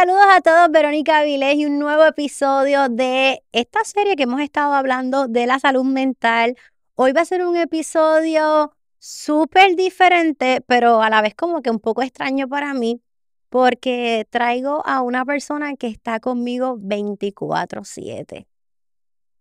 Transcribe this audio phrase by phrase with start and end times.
[0.00, 4.72] Saludos a todos, Verónica Avilés y un nuevo episodio de esta serie que hemos estado
[4.72, 6.56] hablando de la salud mental.
[6.94, 11.80] Hoy va a ser un episodio súper diferente, pero a la vez como que un
[11.80, 13.02] poco extraño para mí,
[13.50, 18.46] porque traigo a una persona que está conmigo 24/7.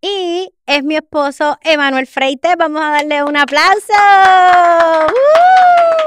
[0.01, 2.57] Y es mi esposo Emanuel Freite.
[2.57, 3.93] Vamos a darle un aplauso.
[5.07, 5.98] ¡Uh!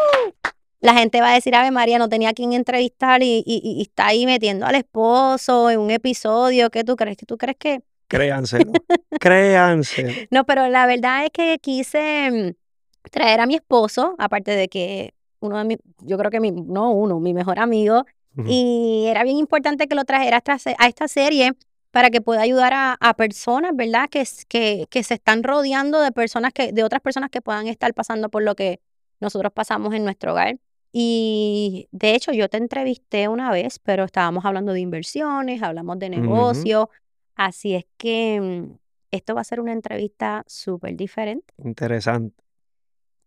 [0.83, 4.09] La gente va a decir, Ave María, no tenía quien entrevistar y, y- y está
[4.09, 6.71] ahí metiendo al esposo en un episodio.
[6.71, 7.17] ¿Qué tú crees?
[7.17, 7.81] ¿Qué tú crees que?
[8.09, 8.73] Créanselo.
[9.21, 10.13] Créanselo.
[10.31, 15.15] No, pero la verdad es que quise mm, traer a mi esposo, aparte de que
[15.41, 18.05] uno de mis, yo creo que mi, no uno, mi mejor amigo,
[18.47, 20.43] y era bien importante que lo trajera
[20.79, 21.53] a esta, serie
[21.91, 24.09] para que pueda ayudar a, a personas, ¿verdad?
[24.09, 27.93] Que, que, que se están rodeando de personas que, de otras personas que puedan estar
[27.93, 28.81] pasando por lo que
[29.21, 30.57] nosotros pasamos en nuestro hogar.
[30.93, 36.11] Y de hecho, yo te entrevisté una vez, pero estábamos hablando de inversiones, hablamos de
[36.11, 36.21] Ujú.
[36.21, 36.91] negocio,
[37.35, 38.77] así es que mm,
[39.11, 41.55] esto va a ser una entrevista súper diferente.
[41.65, 42.43] Interesante.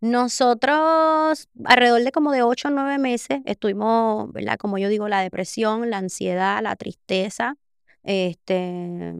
[0.00, 4.56] Nosotros, alrededor de como de ocho o nueve meses, estuvimos, ¿verdad?
[4.58, 7.56] Como yo digo, la depresión, la ansiedad, la tristeza,
[8.04, 9.14] este,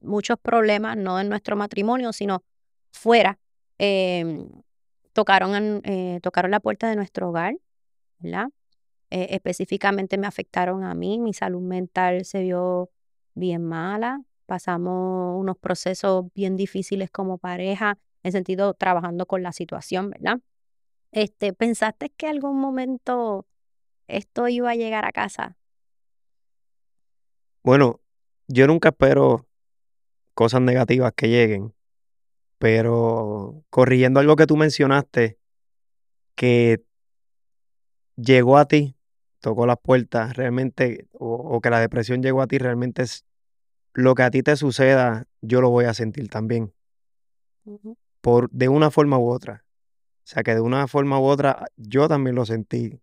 [0.00, 2.42] muchos problemas, no en nuestro matrimonio, sino
[2.92, 3.38] fuera.
[3.78, 4.48] em,
[5.16, 7.56] tocaron, eh, tocaron la puerta de nuestro hogar,
[8.18, 8.48] ¿verdad?
[9.08, 12.90] Eh, específicamente me afectaron a mí, mi salud mental se vio
[13.34, 20.10] bien mala, pasamos unos procesos bien difíciles como pareja, en sentido trabajando con la situación,
[20.10, 20.40] ¿verdad?
[21.12, 23.46] Este, ¿pensaste que algún momento
[24.08, 25.56] esto iba a llegar a casa?
[27.62, 28.00] Bueno,
[28.48, 29.46] yo nunca espero
[30.34, 31.72] cosas negativas que lleguen,
[32.66, 35.38] pero corrigiendo algo que tú mencionaste,
[36.34, 36.82] que
[38.16, 38.96] llegó a ti,
[39.38, 43.24] tocó las puertas, realmente, o, o que la depresión llegó a ti, realmente es
[43.94, 46.74] lo que a ti te suceda, yo lo voy a sentir también,
[48.20, 49.64] por, de una forma u otra.
[50.24, 53.00] O sea que de una forma u otra, yo también lo sentí,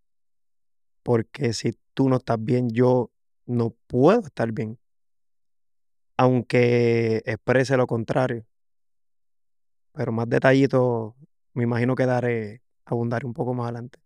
[1.04, 3.12] porque si tú no estás bien, yo
[3.46, 4.78] no puedo estar bien,
[6.18, 8.46] aunque exprese lo contrario.
[9.94, 11.14] Pero más detallitos,
[11.54, 14.00] me imagino que daré, abundaré un poco más adelante.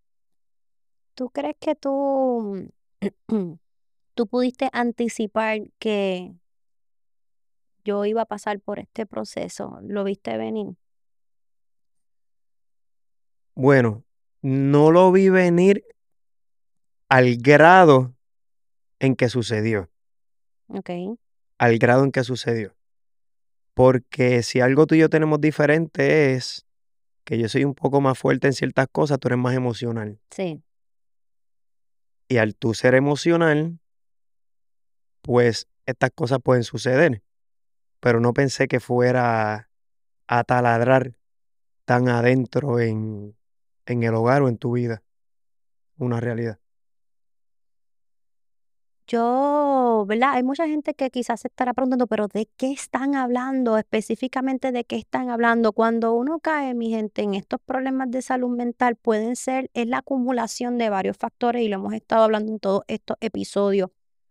[1.16, 2.72] ¿Tú crees que tú,
[4.16, 6.34] tú pudiste anticipar que
[7.84, 9.80] yo iba a pasar por este proceso?
[9.82, 10.76] ¿Lo viste venir?
[13.56, 14.06] Bueno,
[14.42, 15.84] no lo vi venir
[17.10, 18.16] al grado
[19.00, 19.90] en que sucedió,
[20.70, 20.90] Ok,
[21.60, 22.77] al grado en que sucedió.
[23.78, 26.66] Porque si algo tú y yo tenemos diferente es
[27.24, 30.20] que yo soy un poco más fuerte en ciertas cosas, tú eres más emocional.
[30.32, 30.64] sí.
[32.28, 33.80] Y al tú ser emocional,
[35.22, 37.22] pues estas cosas pueden suceder.
[38.00, 39.70] Pero no pensé que fuera
[40.28, 41.16] a taladrar
[41.86, 43.38] tan adentro en,
[43.86, 45.04] en el hogar o en tu vida.
[45.98, 46.60] Una realidad.
[49.08, 53.78] Yo, Hay mucha gente que quizás se estará preguntando, pero ¿de qué están hablando?
[53.78, 55.72] Específicamente, ¿de qué están hablando?
[55.74, 60.00] Cuando uno cae, mi gente, en estos problemas de salud mental, pueden ser, es la
[60.00, 63.90] acumulación de varios factores y lo hemos estado hablando en todos estos episodios.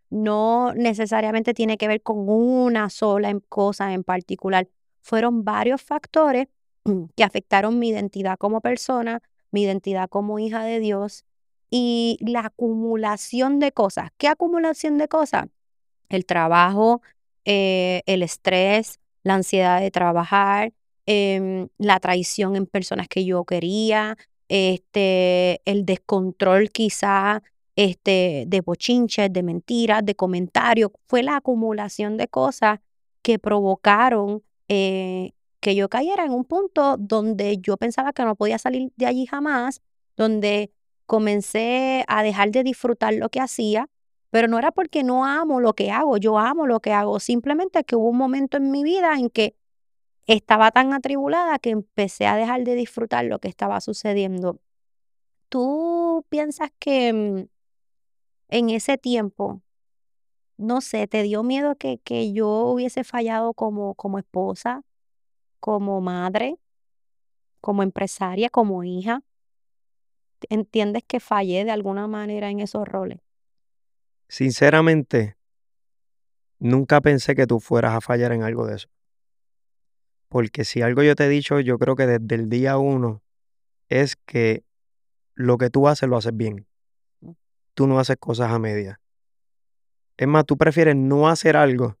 [0.09, 4.69] No necesariamente tiene que ver con una sola cosa en particular.
[5.01, 6.47] Fueron varios factores
[7.15, 11.25] que afectaron mi identidad como persona, mi identidad como hija de Dios
[11.69, 14.11] y la acumulación de cosas.
[14.17, 15.47] ¿Qué acumulación de cosas?
[16.09, 17.01] El trabajo,
[17.45, 20.73] eh, el estrés, la ansiedad de trabajar,
[21.05, 24.17] em, la traición en personas que yo quería,
[24.49, 27.43] este, el descontrol quizá,
[27.75, 30.91] este, de bochinches, de mentiras, de comentarios.
[31.07, 32.79] Fue la acumulación de cosas
[33.21, 38.57] que provocaron eh, que yo cayera en un punto donde yo pensaba que no podía
[38.57, 39.81] salir de allí jamás,
[40.15, 40.71] donde
[41.05, 43.89] comencé a dejar de disfrutar lo que hacía,
[44.37, 47.83] pero no era porque no amo lo que hago, yo amo lo que hago, simplemente
[47.83, 49.55] que hubo un momento en mi vida en que
[50.27, 54.59] estaba tan atribulada que empecé a dejar de disfrutar lo que estaba sucediendo.
[55.49, 57.47] ¿Tú piensas que mm,
[58.49, 59.63] en ese tiempo,
[60.57, 64.83] no sé, te dio miedo que, que yo hubiese fallado como, como esposa,
[65.59, 66.59] como madre,
[67.59, 69.23] como empresaria, como hija?
[70.49, 73.26] ¿Entiendes que fallé de alguna manera en esos roles?
[74.27, 75.37] Sinceramente,
[76.59, 78.89] nunca pensé que tú fueras a fallar en algo de eso.
[80.29, 83.23] Porque si algo yo te he dicho, yo creo que desde el día uno
[83.87, 84.63] es que
[85.35, 86.67] lo que tú haces lo haces bien.
[87.21, 87.31] Mm.
[87.73, 88.97] Tú no haces cosas a medias.
[90.17, 91.97] Es más, tú prefieres no hacer algo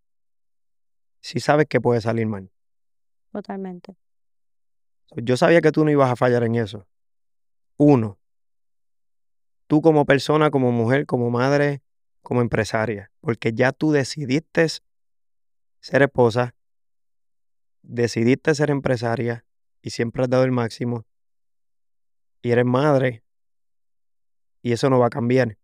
[1.21, 2.49] si sabes que puede salir mal.
[3.31, 3.95] Totalmente.
[5.15, 6.87] Yo sabía que tú no ibas a fallar en eso.
[7.77, 8.17] Uno,
[9.67, 11.81] tú como persona, como mujer, como madre,
[12.27, 14.67] como empresaria, porque ya tú decidiste
[15.79, 16.55] ser esposa,
[17.83, 19.45] decidiste ser empresaria
[19.81, 21.05] y siempre has dado el máximo
[22.41, 23.23] y eres madre
[24.61, 25.57] y eso no va a cambiar.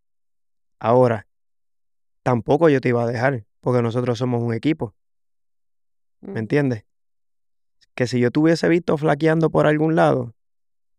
[0.80, 1.28] Ahora,
[2.22, 4.96] tampoco yo te iba a dejar porque nosotros somos un equipo.
[6.22, 6.86] ¿Me entiendes?
[7.94, 10.34] Que si yo te hubiese visto flaqueando por algún lado,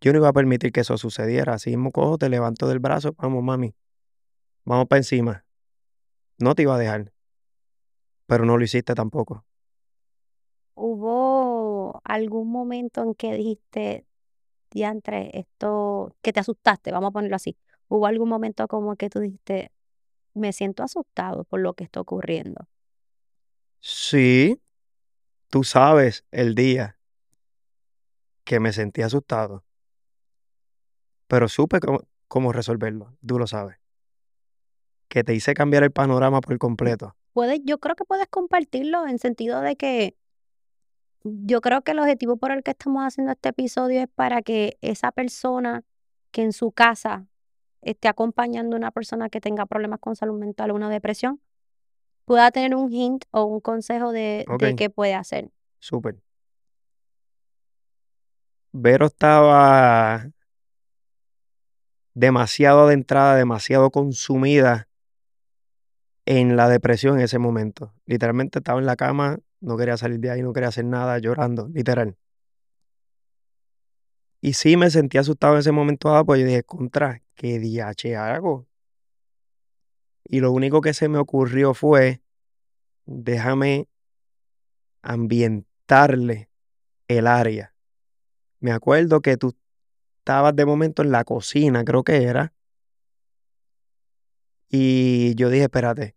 [0.02, 1.54] yo no iba a permitir que eso sucediera.
[1.54, 3.74] Así mismo cojo, te levanto del brazo, vamos mami,
[4.66, 5.43] vamos para encima.
[6.38, 7.12] No te iba a dejar,
[8.26, 9.44] pero no lo hiciste tampoco.
[10.74, 14.06] ¿Hubo algún momento en que dijiste,
[14.70, 17.56] diantre, esto, que te asustaste, vamos a ponerlo así?
[17.88, 19.72] ¿Hubo algún momento como que tú dijiste,
[20.34, 22.68] me siento asustado por lo que está ocurriendo?
[23.80, 24.60] Sí,
[25.50, 26.98] tú sabes el día
[28.44, 29.64] que me sentí asustado,
[31.26, 33.83] pero supe cómo, cómo resolverlo, tú lo sabes.
[35.08, 37.14] Que te hice cambiar el panorama por completo.
[37.32, 40.16] Puedes, yo creo que puedes compartirlo en sentido de que
[41.24, 44.76] yo creo que el objetivo por el que estamos haciendo este episodio es para que
[44.82, 45.82] esa persona
[46.30, 47.26] que en su casa
[47.80, 51.40] esté acompañando a una persona que tenga problemas con salud mental o una depresión,
[52.24, 55.50] pueda tener un hint o un consejo de, de qué puede hacer.
[55.78, 56.16] Súper.
[58.72, 60.26] Vero estaba
[62.14, 64.88] demasiado adentrada, demasiado consumida
[66.26, 67.92] en la depresión en ese momento.
[68.06, 71.68] Literalmente estaba en la cama, no quería salir de ahí, no quería hacer nada, llorando,
[71.68, 72.16] literal.
[74.40, 78.16] Y sí me sentí asustado en ese momento dado, pues yo dije, contra, ¿qué DH
[78.16, 78.66] hago?
[80.24, 82.22] Y lo único que se me ocurrió fue,
[83.06, 83.88] déjame
[85.02, 86.48] ambientarle
[87.08, 87.74] el área.
[88.60, 89.54] Me acuerdo que tú
[90.18, 92.53] estabas de momento en la cocina, creo que era.
[94.76, 96.16] Y yo dije, espérate.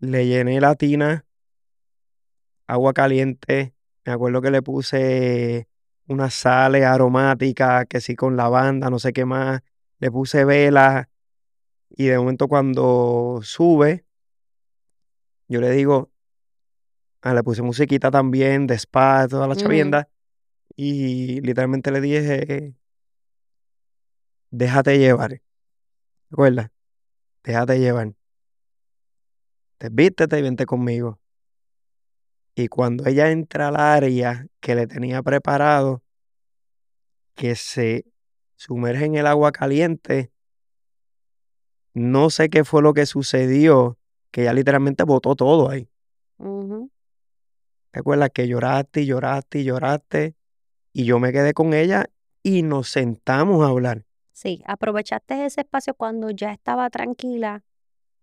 [0.00, 1.26] Le llené la tina,
[2.66, 3.74] agua caliente.
[4.06, 5.68] Me acuerdo que le puse
[6.06, 9.60] unas sales aromáticas, que sí con lavanda, no sé qué más.
[9.98, 11.10] Le puse vela.
[11.90, 14.06] Y de momento cuando sube,
[15.48, 16.10] yo le digo,
[17.20, 20.08] ah, le puse musiquita también, de spa, toda la chavienda.
[20.76, 22.74] Y literalmente le dije,
[24.50, 25.32] déjate llevar.
[25.32, 25.42] ¿Te
[26.32, 26.70] acuerdas?
[27.46, 28.12] Déjate llevar.
[29.78, 31.20] Desvístete y vente conmigo.
[32.56, 36.02] Y cuando ella entra al área que le tenía preparado,
[37.36, 38.04] que se
[38.56, 40.32] sumerge en el agua caliente,
[41.94, 43.96] no sé qué fue lo que sucedió,
[44.32, 45.88] que ella literalmente botó todo ahí.
[47.92, 50.34] ¿Te acuerdas que lloraste y lloraste y lloraste?
[50.92, 52.06] Y yo me quedé con ella
[52.42, 54.05] y nos sentamos a hablar.
[54.36, 57.64] Sí, aprovechaste ese espacio cuando ya estaba tranquila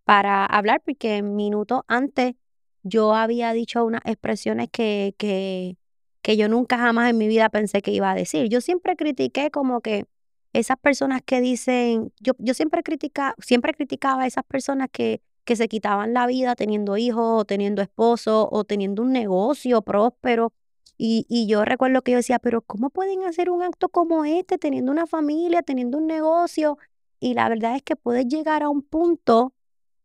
[0.04, 2.36] para hablar, porque minutos antes
[2.83, 5.77] yo había dicho unas expresiones que, que,
[6.21, 8.48] que yo nunca jamás en mi vida pensé que iba a decir.
[8.50, 10.06] Yo siempre critiqué como que
[10.54, 15.56] esas personas que dicen, yo, yo siempre critica, siempre criticaba a esas personas que, que
[15.56, 20.54] se quitaban la vida teniendo hijos, o teniendo esposo, o teniendo un negocio próspero.
[20.97, 24.57] Y, y yo recuerdo que yo decía, pero ¿cómo pueden hacer un acto como este
[24.57, 26.78] teniendo una familia, teniendo un negocio?
[27.19, 29.54] Y la verdad es que puedes llegar a un punto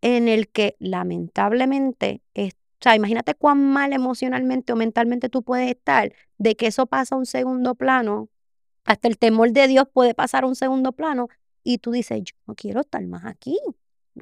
[0.00, 5.68] en el que lamentablemente, es, o sea, imagínate cuán mal emocionalmente o mentalmente tú puedes
[5.68, 8.28] estar, de que eso pasa a un segundo plano,
[8.84, 11.28] hasta el temor de Dios puede pasar a un segundo plano
[11.64, 13.58] y tú dices, yo no quiero estar más aquí,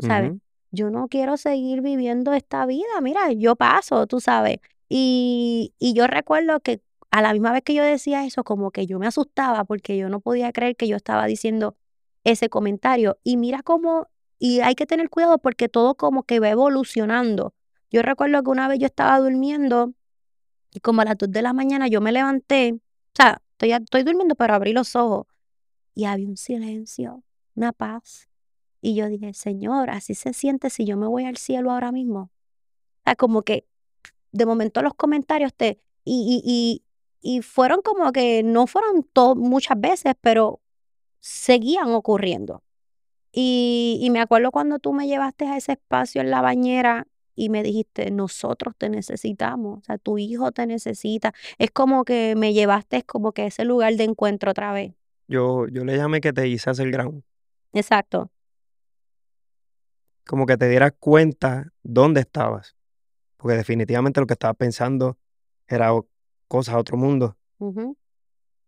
[0.00, 0.32] ¿sabes?
[0.72, 4.58] Yo no quiero seguir viviendo esta vida, mira, yo paso, tú sabes.
[4.88, 8.86] Y, y yo recuerdo que a la misma vez que yo decía eso, como que
[8.86, 11.76] yo me asustaba porque yo no podía creer que yo estaba diciendo
[12.24, 13.18] ese comentario.
[13.24, 17.54] Y mira cómo, y hay que tener cuidado porque todo como que va evolucionando.
[17.90, 19.94] Yo recuerdo que una vez yo estaba durmiendo
[20.72, 22.80] y como a las 2 de la mañana yo me levanté, o
[23.14, 25.26] sea, estoy, estoy durmiendo pero abrí los ojos
[25.94, 27.22] y había un silencio,
[27.54, 28.28] una paz.
[28.82, 32.20] Y yo dije, Señor, así se siente si yo me voy al cielo ahora mismo.
[32.20, 33.66] O sea, como que
[34.36, 35.80] de momento los comentarios te...
[36.04, 36.82] Y, y,
[37.22, 40.60] y, y fueron como que no fueron to- muchas veces, pero
[41.20, 42.62] seguían ocurriendo.
[43.32, 47.50] Y, y me acuerdo cuando tú me llevaste a ese espacio en la bañera y
[47.50, 51.34] me dijiste, nosotros te necesitamos, o sea, tu hijo te necesita.
[51.58, 54.94] Es como que me llevaste como que a ese lugar de encuentro otra vez.
[55.28, 57.22] Yo, yo le llamé que te hice hacer ground.
[57.72, 58.30] Exacto.
[60.26, 62.75] como que te dieras cuenta dónde estabas.
[63.46, 65.18] Porque definitivamente lo que estabas pensando
[65.68, 65.92] era
[66.48, 67.36] cosas a otro mundo,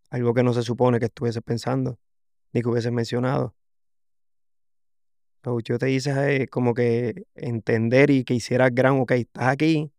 [0.08, 1.99] algo que no se supone que estuvieses pensando,
[2.52, 3.56] ni que hubieses mencionado.
[5.42, 9.90] So, yo te hice eh, como que entender y que hicieras gran, ok, estás aquí,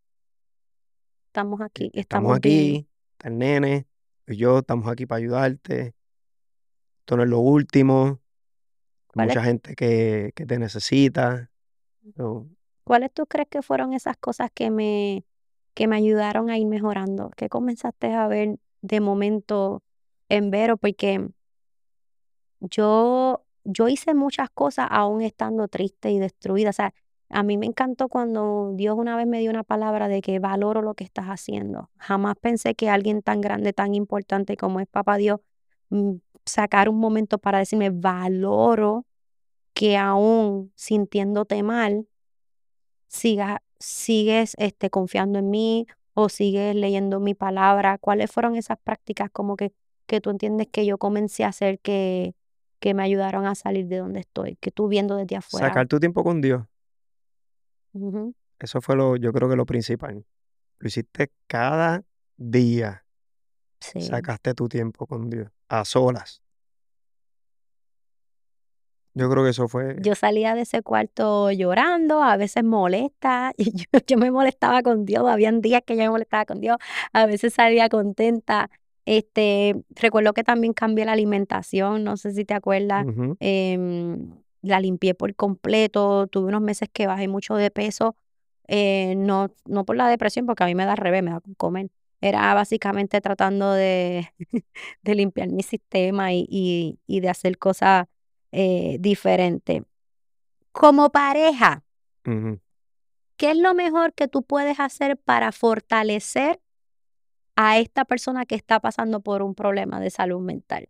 [1.27, 2.57] Estamos eh, aquí, estamos estamos bien.
[2.57, 3.85] aquí, está el nene,
[4.27, 5.93] y yo estamos aquí para ayudarte.
[6.99, 8.21] Esto no es lo último.
[9.07, 11.51] ¿Cuáles, mucha gente que, que te necesita.
[12.15, 12.47] So,
[12.89, 15.23] cuáles tú crees que fueron esas cosas que me,
[15.75, 17.29] que me ayudaron a ir mejorando?
[17.37, 19.83] ¿Qué comenzaste a ver de momento
[20.27, 20.75] en Vero?
[20.75, 21.29] Porque
[22.59, 26.71] yo, yo hice muchas cosas aún estando triste y destruida.
[26.71, 26.95] O sea,
[27.29, 30.81] a mí me encantó cuando Dios una vez me dio una palabra de que valoro
[30.81, 31.91] lo que estás haciendo.
[31.99, 35.41] Jamás pensé que alguien tan grande, tan importante como es Papá Dios,
[35.89, 39.05] mm, sacar un momento para decirme, valoro
[39.75, 42.07] que aún sintiéndote mal,
[43.09, 47.97] sigas, sigues este, confiando en mí o sigues leyendo mi palabra.
[47.97, 49.73] ¿Cuáles fueron esas prácticas como que,
[50.05, 52.35] que tú entiendes que yo comencé a hacer que,
[52.79, 54.55] que me ayudaron a salir de donde estoy?
[54.61, 55.67] Que tú viendo desde afuera.
[55.67, 56.63] sacar tu tiempo con Dios,
[58.59, 60.25] eso fue lo, yo creo que lo principal.
[60.77, 62.03] Lo hiciste cada
[62.37, 63.05] día.
[63.79, 64.01] Sí.
[64.01, 66.41] Sacaste tu tiempo con Dios, a solas.
[69.13, 69.97] Yo creo que eso fue.
[70.01, 75.05] Yo salía de ese cuarto llorando, a veces molesta, y yo, yo me molestaba con
[75.05, 76.77] Dios, habían días que yo me molestaba con Dios,
[77.13, 78.69] a veces salía contenta.
[79.05, 83.07] Este, recuerdo que también cambié la alimentación, no sé si te acuerdas,
[83.39, 88.15] em, la limpié por completo, tuve unos meses que bajé mucho de peso,
[88.67, 91.39] eh, no, no por la depresión, porque a mí me da al revés, me da
[91.39, 91.89] con comer,
[92.21, 94.27] era básicamente tratando de,
[95.01, 98.05] de limpiar mi sistema y, y, y de hacer cosas
[98.51, 99.83] eh, diferentes.
[100.71, 101.83] Como pareja.
[103.37, 106.61] ¿qué es lo mejor que tú puedes hacer para fortalecer
[107.55, 110.89] a esta persona que está pasando por un problema de salud mental?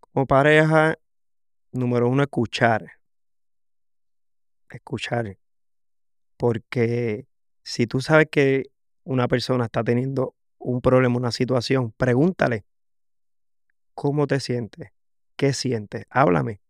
[0.00, 0.98] Como pareja,
[1.72, 2.92] número uno, escuchar.
[4.68, 5.38] Escuchar.
[6.36, 7.26] Porque
[7.62, 8.70] si tú sabes que
[9.04, 12.64] una persona está teniendo un problema, una situación, pregúntale,
[13.94, 14.90] ¿cómo te sientes?
[15.36, 16.04] ¿Qué sientes?
[16.10, 16.63] Háblame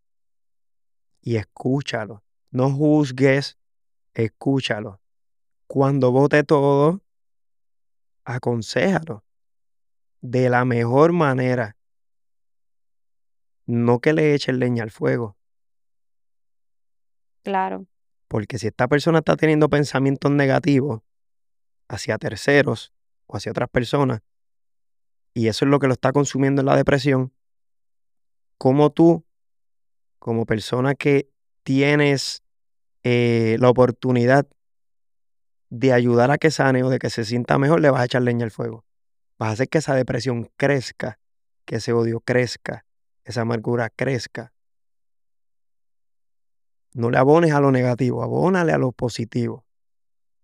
[1.25, 2.23] y escúchalo.
[2.51, 3.59] No juzgues,
[4.13, 5.01] escúchalo.
[5.67, 7.01] Cuando vote todo,
[8.25, 9.25] aconséjalo
[10.21, 11.79] de la mejor manera.
[13.65, 15.39] No que le eches leña al fuego.
[17.43, 17.87] Claro,
[18.29, 21.01] Porque si esta persona está teniendo pensamientos negativos
[21.89, 22.93] hacia terceros
[23.27, 24.21] o hacia otras personas,
[25.33, 27.33] y eso es lo que lo está consumiendo en la depresión,
[28.59, 29.25] ¿cómo tú,
[30.25, 31.29] como persona que
[31.65, 32.43] tienes
[33.03, 34.47] eh, la oportunidad
[35.69, 38.23] de ayudar a que sane o de que se sienta mejor, le vas a echar
[38.23, 38.87] leña al fuego?
[39.39, 41.19] Vas a hacer que esa depresión crezca,
[41.67, 42.87] que ese odio crezca,
[43.25, 44.55] esa amargura crezca.
[46.95, 49.67] No le abones a lo negativo, abónale a lo positivo.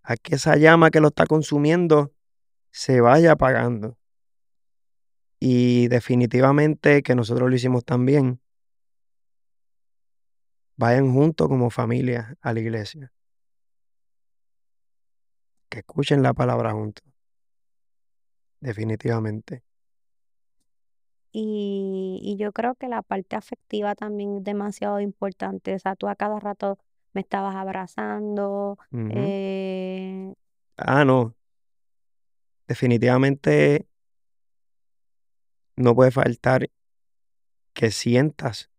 [0.03, 2.13] A que esa llama que lo está consumiendo
[2.71, 3.97] se vaya apagando.
[5.39, 8.43] Y definitivamente que nosotros lo hicimos también.
[10.81, 13.13] Vayan juntos como familia a la iglesia.
[15.69, 17.05] Que escuchen la palabra juntos.
[18.61, 19.63] Definitivamente.
[21.33, 25.75] y, y yo creo que la parte afectiva también es demasiado importante.
[25.75, 26.79] O sea, tú a cada rato
[27.13, 30.33] me estabas abrazando, eh,
[30.79, 31.37] Ah, no.
[32.67, 33.87] Definitivamente
[35.77, 36.71] no puede faltar
[37.75, 38.71] que sientas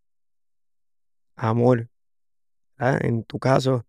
[1.36, 1.91] amor.
[2.82, 3.06] ¿Verdad?
[3.06, 3.86] En tu caso,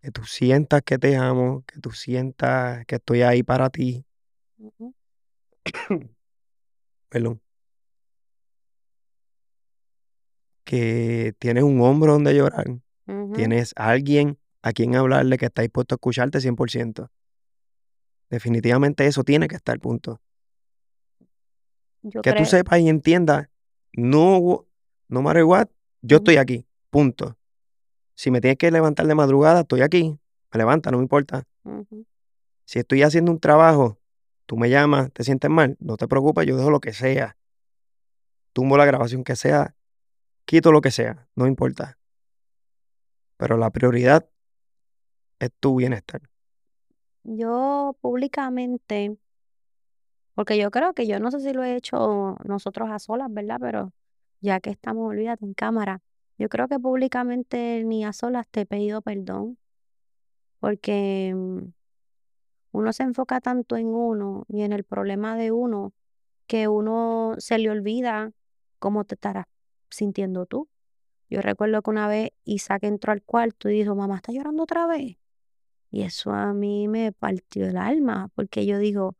[0.00, 4.04] que tú sientas que te amo, que tú sientas que estoy ahí para ti.
[7.08, 7.40] Perdón.
[10.64, 12.68] Que tienes un hombro donde llorar.
[13.06, 13.32] ujú.
[13.34, 17.10] Tienes a alguien a quien hablarle que está dispuesto a escucharte 100%.
[18.30, 20.20] Definitivamente eso tiene que estar, punto.
[22.02, 23.48] Yo Que tú creo, sepas y entiendas,
[23.92, 24.66] no,
[25.08, 25.68] no matter what,
[26.00, 26.22] yo Ujú.
[26.22, 27.38] estoy aquí, punto.
[28.14, 30.20] Si me tienes que levantar de madrugada, estoy aquí.
[30.52, 31.48] Me levanta, no me importa.
[32.66, 33.98] Si estoy haciendo un trabajo,
[34.44, 37.36] tú me llamas, te sientes mal, no te preocupes, yo dejo lo que sea.
[38.52, 39.74] Tumbo la grabación que sea,
[40.44, 41.98] quito lo que sea, no importa.
[43.38, 44.28] Pero la prioridad
[45.38, 46.20] es tu bienestar.
[47.24, 49.16] yo públicamente,
[50.34, 53.56] porque yo creo que yo no sé si lo he hecho nosotros a solas, ¿verdad?
[53.60, 53.92] Pero
[54.40, 56.02] ya que estamos, olvídate, en cámara,
[56.38, 59.58] Yo creo que públicamente ni a solas te he pedido perdón.
[60.60, 61.72] Porque mm,
[62.72, 65.92] uno se enfoca tanto en uno y en el problema de uno
[66.46, 68.32] que uno se le olvida
[68.78, 69.46] cómo te estarás
[69.90, 70.68] sintiendo tú.
[71.30, 74.86] Yo recuerdo que una vez Isaac entró al cuarto y dijo, mamá está llorando otra
[74.86, 75.16] vez.
[75.90, 79.16] Y eso a mí me partió el alma, porque yo digo,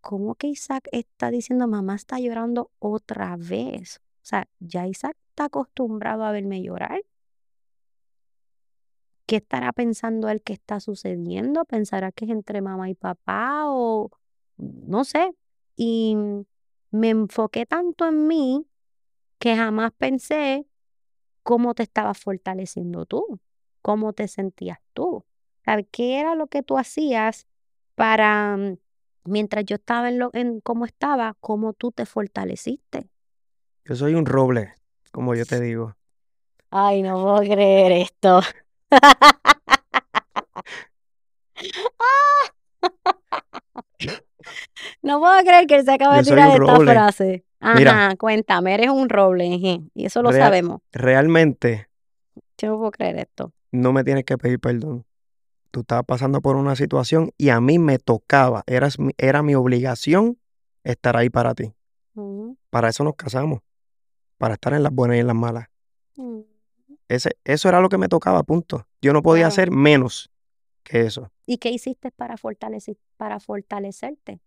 [0.00, 4.00] ¿cómo que Isaac está diciendo, mamá está llorando otra vez?
[4.22, 7.02] O sea, ya Isaac está acostumbrado a verme llorar.
[9.26, 11.66] ¿Qué estará pensando él que está sucediendo?
[11.66, 14.10] ¿Pensará que es entre mamá y papá o
[14.56, 15.34] no sé?
[15.76, 16.16] Y
[16.90, 18.66] me enfoqué tanto en mí
[19.38, 20.66] que jamás pensé
[21.42, 23.38] cómo te estabas fortaleciendo tú,
[23.82, 25.26] cómo te sentías tú.
[25.90, 27.46] ¿Qué era lo que tú hacías
[27.94, 28.78] para, mm,
[29.24, 33.10] mientras yo estaba en, lo, en cómo estaba, cómo tú te fortaleciste?
[33.84, 34.76] Yo soy un roble,
[35.16, 35.96] como yo te digo.
[36.70, 38.40] Ay, no puedo creer esto.
[45.02, 46.92] No puedo creer que él se acaba de tirar esta roble.
[46.92, 47.44] frase.
[47.74, 48.06] Mira.
[48.08, 50.80] Ajá, cuéntame, eres un roble, y eso lo Real- sabemos.
[50.92, 51.88] Realmente
[52.58, 53.52] Yo no puedo creer esto.
[53.72, 55.04] no me tienes que pedir perdón.
[55.70, 59.54] Tú estabas pasando por una situación y a mí me tocaba, era, mi- era mi
[59.54, 60.38] obligación
[60.84, 61.72] estar ahí para ti.
[62.70, 63.60] Para eso nos casamos,
[64.38, 65.68] para estar en las buenas y en las malas.
[66.16, 66.46] ujú.
[67.08, 68.86] Ese, eso era lo que me tocaba, punto.
[69.00, 69.48] Yo no podía Claro.
[69.48, 70.30] hacer menos
[70.82, 71.30] que eso.
[71.46, 74.40] ¿Y qué hiciste para fortalecer, para fortalecerte?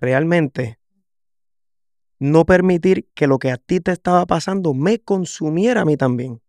[0.00, 0.78] Realmente,
[2.18, 6.40] no permitir que lo que a ti te estaba pasando me consumiera a mí también.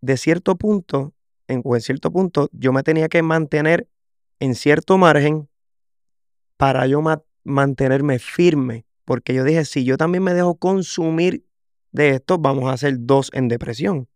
[0.00, 1.12] De cierto punto,
[1.46, 3.88] en, o en cierto punto, yo me tenía que mantener
[4.40, 5.48] en cierto margen
[6.56, 8.86] para yo ma- mantenerme firme.
[9.10, 11.44] Porque yo dije, si yo también me dejo consumir
[11.90, 14.08] de esto, vamos a ser dos en depresión.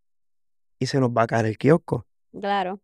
[0.79, 2.07] Y se nos va a caer el kiosco.
[2.31, 2.81] Claro.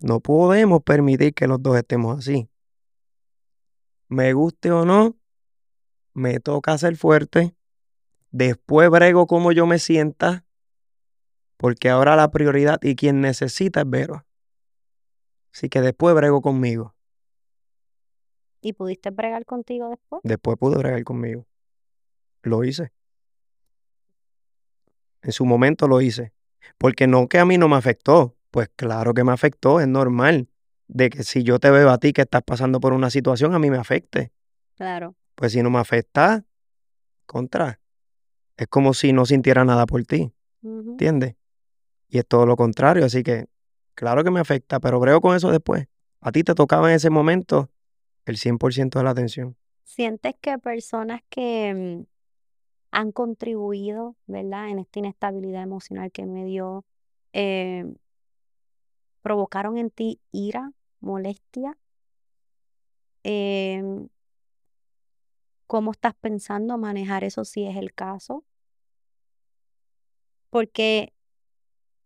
[0.00, 2.50] No podemos permitir que los dos estemos así.
[4.08, 5.16] Me guste o no,
[6.12, 7.54] me toca ser fuerte.
[8.32, 10.44] Después brego como yo me sienta.
[11.56, 14.26] Porque ahora la prioridad y quien necesita es Vero.
[15.54, 16.96] Así que después brego conmigo.
[18.60, 20.20] ¿Y pudiste bregar contigo después?
[20.24, 21.46] Después pude bregar conmigo.
[22.42, 22.92] Lo hice.
[25.22, 26.32] En su momento lo hice.
[26.76, 28.36] Porque no que a mí no me afectó.
[28.50, 30.48] Pues claro que me afectó, es normal.
[30.86, 33.58] De que si yo te veo a ti que estás pasando por una situación, a
[33.58, 34.32] mí me afecte.
[34.76, 35.14] Claro.
[35.34, 36.44] Pues si no me afecta,
[37.26, 37.80] contra.
[38.56, 40.92] Es como si no sintiera nada por ti, Ujú.
[40.92, 41.36] ¿entiendes?
[42.08, 43.46] Y es todo lo contrario, así que
[43.94, 45.86] claro que me afecta, pero brego con eso después.
[46.20, 47.70] A ti te tocaba en ese momento
[48.30, 49.56] el 100% de la atención.
[49.84, 52.06] ¿Sientes que personas que mm,
[52.90, 54.68] han contribuido, ¿verdad?
[54.68, 56.84] En esta inestabilidad emocional que me dio,
[57.32, 57.84] eh,
[59.22, 61.76] provocaron en ti ira, molestia?
[63.22, 64.08] Em,
[65.66, 68.44] ¿cómo estás pensando manejar eso si es el caso?
[70.50, 71.12] Porque,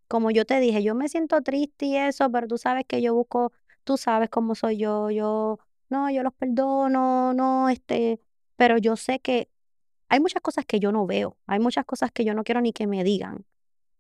[0.08, 3.14] como yo te dije, yo me siento triste y eso, pero tú sabes que yo
[3.14, 3.52] busco,
[3.84, 5.58] tú sabes cómo soy yo, yo,
[5.92, 8.20] no, yo los perdono, no, este,
[8.56, 9.48] pero yo sé que
[10.08, 12.72] hay muchas cosas que yo no veo, hay muchas cosas que yo no quiero ni
[12.72, 13.44] que me digan.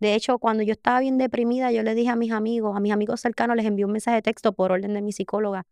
[0.00, 2.92] De hecho, cuando yo estaba bien deprimida, yo le dije a mis amigos, a mis
[2.92, 5.64] amigos cercanos, les envié un mensaje de texto por orden de mi psicóloga.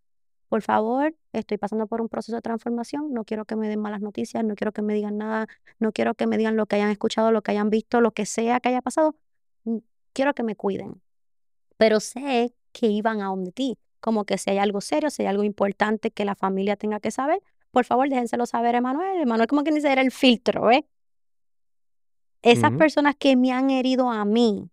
[0.49, 4.01] Por favor, estoy pasando por un proceso de transformación, no quiero que me den malas
[4.01, 6.91] noticias, no quiero que me digan nada, no quiero que me digan lo que hayan
[6.91, 9.17] escuchado, lo que hayan visto, lo que sea que haya pasado.
[9.65, 9.79] Mm,
[10.13, 11.01] Quiero que me cuiden.
[11.77, 15.29] Pero sé que iban a donde ti, como que si hay algo serio, si hay
[15.29, 19.21] algo importante que la familia tenga que saber, por favor, déjenselo saber a Emanuel.
[19.21, 20.87] Emanuel como que dice era el filtro, ¿eh?
[22.43, 24.71] Esas personas que me han herido a mí,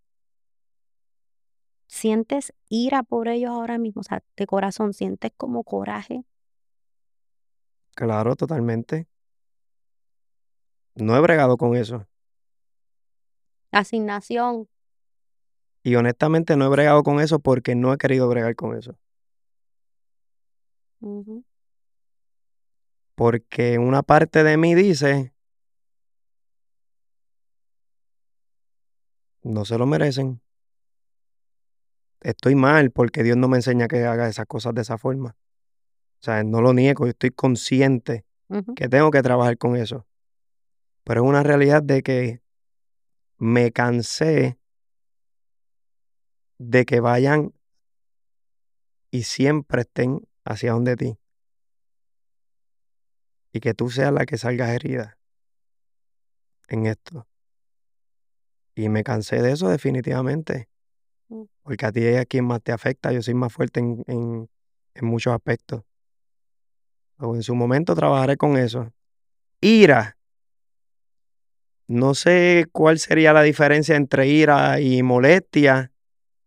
[1.88, 4.00] ¿sientes ira por ellos ahora mismo?
[4.00, 6.24] O sea, de corazón, ¿sientes como coraje?
[7.94, 9.08] Claro, totalmente.
[10.96, 12.08] No he bregado con eso.
[13.72, 14.70] Asignación.
[15.84, 18.98] Y honestamente no he bregado con eso porque no he querido bregar con eso.
[21.02, 21.44] Ujú.
[23.16, 25.34] Porque una parte de mí dice,
[29.44, 30.42] no se lo merecen.
[32.22, 35.36] Estoy mal porque Dios no me enseña que haga esas cosas de esa forma.
[36.20, 38.76] O sea, no lo niego, yo estoy consciente Ujú.
[38.76, 40.06] que tengo que trabajar con eso.
[41.04, 42.42] Pero es una realidad de que
[43.38, 44.60] me cansé
[46.58, 47.54] de que vayan
[49.12, 51.18] y siempre estén hacia donde ti.
[53.52, 55.18] Y que tú seas la que salgas herida.
[56.70, 57.26] en esto.
[58.76, 60.70] Y me cansé de eso definitivamente.
[61.30, 61.44] Mm.
[61.64, 63.12] Porque a ti es a quien más te afecta.
[63.12, 64.50] Yo soy más fuerte en, en,
[64.94, 65.84] en muchos aspectos.
[67.20, 68.94] O en su momento trabajaré con eso.
[69.62, 70.18] Ira.
[71.88, 75.94] No sé cuál sería la diferencia entre ira y molestia,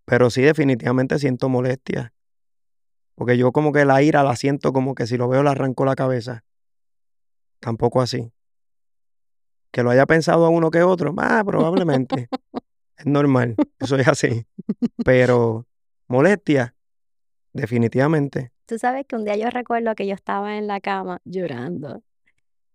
[0.05, 2.13] pero sí definitivamente siento molestia.
[3.21, 5.85] Porque yo como que la ira la siento como que si lo veo le arranco
[5.85, 6.43] la cabeza.
[7.59, 8.33] Tampoco así.
[9.71, 12.31] Que lo haya pensado a uno que otro, ah, probablemente.
[12.97, 14.47] es normal, eso es así.
[15.05, 15.67] Pero
[16.09, 16.75] molestia,
[17.53, 18.53] definitivamente.
[18.65, 22.03] Tú sabes que un día yo recuerdo que yo estaba en la cama llorando.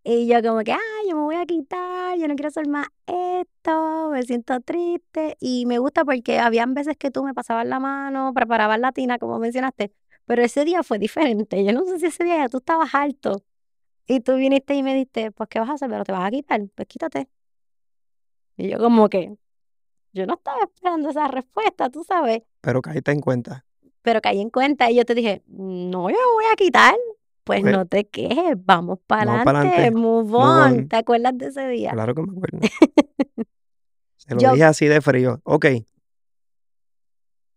[0.03, 2.85] Y yo como que, ay, yo me voy a quitar, yo no quiero hacer más
[3.07, 5.37] esto, me siento triste.
[5.39, 9.17] Y me gusta porque habían veces que tú me pasabas la mano, preparabas la tina,
[9.17, 9.91] como mencionaste.
[10.25, 11.63] Pero ese día fue diferente.
[11.63, 13.43] Yo no sé si ese día ya tú estabas alto.
[14.07, 15.89] Y tú viniste y me dijiste, pues, ¿qué vas a hacer?
[15.89, 17.27] Pero te vas a quitar, pues quítate.
[18.57, 19.35] Y yo como que,
[20.13, 22.43] yo no estaba esperando esa respuesta, tú sabes.
[22.61, 23.65] Pero caíste en cuenta.
[24.01, 26.95] Pero caí en cuenta y yo te dije, no, yo me voy a quitar.
[27.43, 30.73] Pues no te quejes, vamos para adelante, move move on.
[30.73, 30.87] on.
[30.89, 31.91] ¿Te acuerdas de ese día?
[31.91, 32.59] Claro que me acuerdo.
[34.17, 35.41] Se lo Yo- dije así de frío.
[35.43, 35.67] Ok.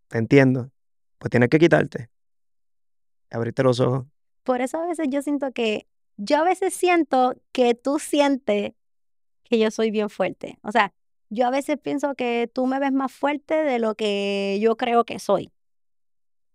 [0.09, 0.71] Te entiendo.
[1.19, 2.11] Pues tienes que quitarte.
[3.31, 4.07] Abriste los ojos.
[4.43, 5.87] Por eso a veces yo siento que,
[6.17, 8.73] yo a veces siento que tú sientes
[9.45, 10.59] que yo soy bien fuerte.
[10.63, 10.93] O sea,
[11.31, 15.05] yo a veces pienso que tú me ves más fuerte de lo que yo creo
[15.05, 15.53] que soy.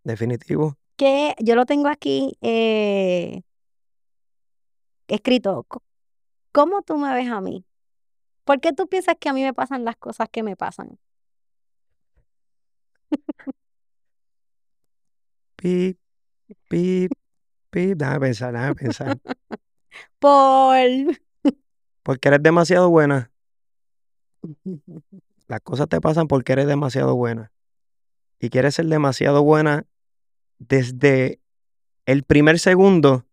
[0.03, 0.77] Definitivo.
[0.95, 3.41] Que yo lo tengo aquí eh,
[5.07, 5.65] escrito.
[6.51, 7.65] ¿Cómo tú me ves a mí?
[8.43, 10.99] ¿Por qué tú piensas que a mí me pasan las cosas que me pasan?
[15.55, 15.97] Pip,
[16.73, 17.11] pip,
[17.69, 17.97] pip.
[17.97, 19.19] Déjame pensar, déjame pensar.
[20.19, 21.19] Por...
[22.01, 23.31] Porque eres demasiado buena.
[25.47, 27.51] Las cosas te pasan porque eres demasiado buena.
[28.39, 29.85] Y quieres ser demasiado buena
[30.57, 31.39] desde
[32.07, 33.25] el primer segundo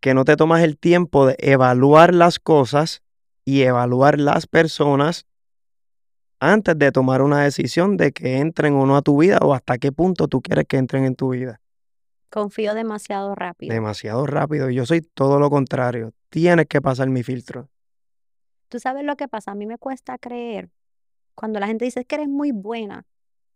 [0.00, 3.02] que no te tomas el tiempo de evaluar las cosas
[3.44, 5.26] y evaluar las personas
[6.40, 9.78] antes de tomar una decisión de que entren o no a tu vida o hasta
[9.78, 11.60] qué punto tú quieres que entren en tu vida.
[12.34, 13.72] Confío demasiado rápido.
[13.72, 14.68] Demasiado rápido.
[14.68, 16.14] Y yo soy todo lo contrario.
[16.30, 17.70] Tienes que pasar mi filtro.
[18.68, 20.68] Tú sabes lo que pasa, a mí me cuesta creer.
[21.36, 23.06] Cuando la gente dice "Es que eres muy buena,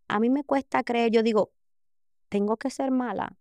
[0.07, 1.51] a mí me cuesta creer, yo digo,
[2.29, 3.35] tengo que ser mala.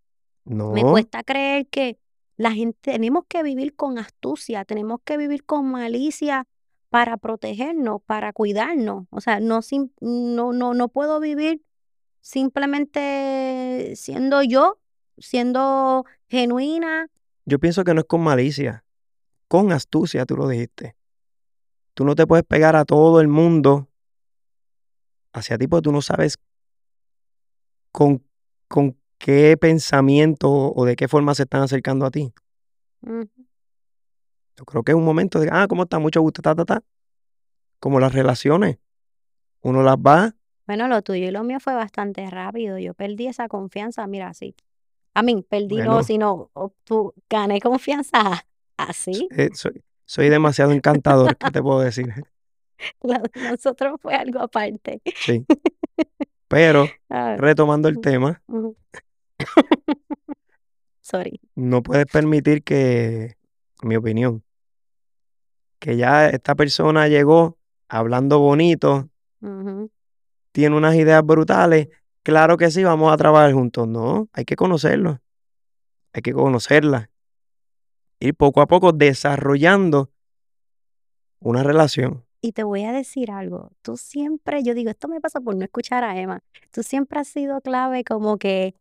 [0.43, 0.71] No.
[0.71, 1.99] Me cuesta creer que
[2.35, 6.47] la gente, tenemos que vivir con astucia, tenemos que vivir con malicia
[6.89, 9.05] para protegernos, para cuidarnos.
[9.11, 9.59] O sea, no,
[10.01, 11.61] no, no, no puedo vivir
[12.21, 14.79] simplemente siendo yo,
[15.17, 17.07] siendo genuina.
[17.45, 18.83] Yo pienso que no es con malicia,
[19.47, 20.95] con astucia, tú lo dijiste.
[21.93, 23.87] Tú no te puedes pegar a todo el mundo
[25.33, 26.37] hacia ti porque tú no sabes
[27.91, 28.23] con,
[28.67, 32.33] con qué pensamiento o de qué forma se están acercando a ti.
[33.01, 35.99] Yo creo que es un momento de, ah, ¿cómo está?
[35.99, 36.83] Mucho gusto, ta, ta, ta.
[37.79, 38.77] Como las relaciones.
[39.61, 42.77] Uno las va, Bueno, lo tuyo y lo mío fue bastante rápido.
[42.77, 44.55] Yo perdí esa confianza, mira, así.
[45.17, 46.03] A mí, perdí no, Bueno.
[46.03, 48.45] sino obtu- gané confianza
[48.77, 49.27] así.
[49.31, 52.07] eh, soy, soy demasiado encantador, ¿qué te puedo decir?
[53.01, 55.01] Lo de nosotros fue algo aparte.
[55.15, 55.43] Sí.
[56.47, 58.43] Pero, Ah, retomando el tema.
[61.01, 61.39] Sorry.
[61.55, 63.37] no puedes permitir que,
[63.81, 64.43] en mi opinión,
[65.79, 69.09] que ya esta persona llegó hablando bonito,
[70.51, 71.87] tiene unas ideas brutales,
[72.27, 73.87] claro que sí, vamos a trabajar juntos.
[73.87, 75.21] No, hay que conocerlo,
[76.11, 77.09] hay que conocerla.
[78.19, 80.11] Ir poco a poco desarrollando
[81.39, 82.25] una relación.
[82.41, 83.71] Y te voy a decir algo.
[83.81, 86.43] Tú siempre, yo digo, esto me pasa por no escuchar a Emma.
[86.71, 88.75] Tú siempre has sido clave como que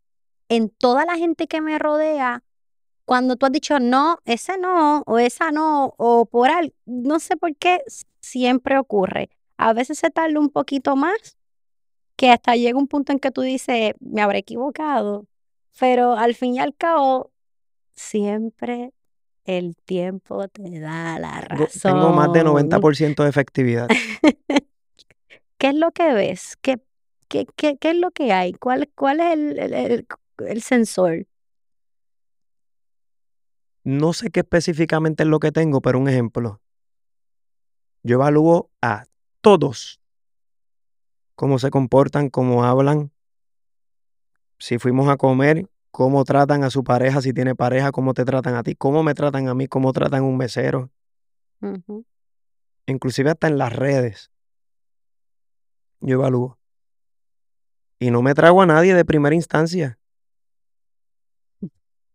[0.49, 2.43] en toda la gente que me rodea,
[3.05, 7.37] cuando tú has dicho no, ese no, o esa no, o por algo, no sé
[7.37, 7.81] por qué,
[8.19, 9.31] siempre ocurre.
[9.57, 11.37] A veces se tarda un poquito más,
[12.17, 15.27] que hasta llega un punto en que tú dices, me habré equivocado,
[15.79, 17.31] pero al fin y al cabo,
[17.95, 18.93] siempre
[19.45, 21.93] el tiempo te da la razón.
[21.93, 23.89] tengo más de 90% de efectividad.
[25.59, 26.57] ¿Qué es lo que ves?
[26.61, 26.79] ¿Qué,
[27.29, 28.53] qué, qué, qué es lo que hay?
[28.55, 30.07] ¿Cuál, cuál es el, el, el-
[30.47, 31.27] el sensor?
[33.85, 36.61] No sé qué específicamente es lo que tengo, pero un ejemplo.
[38.03, 39.05] Yo evalúo a
[39.41, 40.01] todos.
[41.37, 43.13] Cómo se comportan, cómo hablan.
[44.59, 48.55] Si fuimos a comer, cómo tratan a su pareja, si tiene pareja, cómo te tratan
[48.55, 50.91] a ti, cómo me tratan a mí, cómo tratan a un mesero.
[51.61, 52.05] Ujú.
[52.87, 54.31] inclusive hasta en las redes,
[56.01, 56.59] yo evalúo.
[57.99, 59.99] Y no me trago a nadie de primera instancia.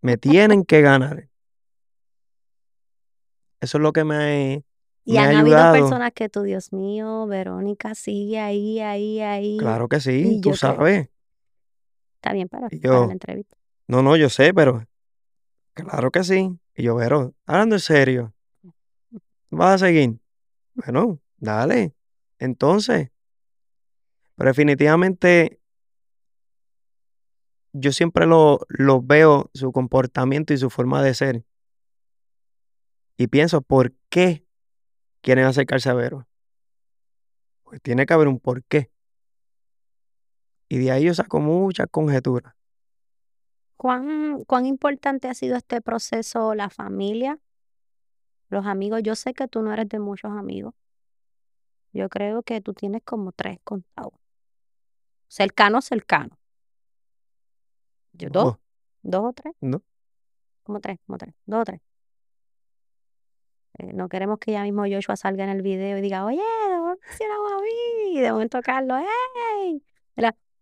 [0.01, 1.27] Me tienen que ganar.
[3.59, 4.63] Eso es lo que me,
[5.03, 9.57] Y me ha han habido personas que tú, Dios mío, Verónica sigue ahí, ahí, ahí.
[9.57, 11.09] Claro que sí, Y tú yo sabes.
[12.15, 13.57] Está bien para, Y para yo- la entrevista.
[13.87, 14.85] No, no, yo sé, pero
[15.73, 16.57] claro que sí.
[16.75, 18.33] Y yo, pero, hablando en serio,
[19.49, 20.19] ¿vas a seguir?
[20.75, 21.93] Bueno, dale.
[22.39, 23.09] Entonces,
[24.35, 25.59] pero definitivamente
[27.73, 31.43] yo siempre lo, lo veo, su comportamiento y su forma de ser.
[33.17, 34.45] Y pienso, ¿por qué
[35.21, 36.27] quieren acercarse a Vero?
[37.63, 38.91] Pues tiene que haber un por qué.
[40.67, 42.53] Y de ahí yo saco muchas conjeturas.
[43.77, 47.39] ¿Cuán, cuán importante ha sido este proceso, la familia,
[48.49, 49.01] los amigos?
[49.03, 50.73] Yo sé que tú no eres de muchos amigos.
[51.93, 54.13] Yo creo que tú tienes como tres contados.
[55.27, 56.37] Cercanos, cercanos.
[58.13, 58.59] Yo, dos, No,
[59.01, 59.81] dos o tres, no.
[60.63, 61.81] como tres, como tres, dos o tres.
[63.81, 67.51] Eh, no queremos que ya mismo Joshua salga en el video y diga, oye, mencionamos
[67.51, 68.17] a mí.
[68.17, 69.83] Y de momento Carlos, ¡hey!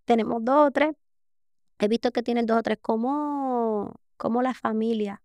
[0.06, 0.96] Tenemos dos o tres.
[1.78, 5.22] He visto que tienen dos o tres como, como la familia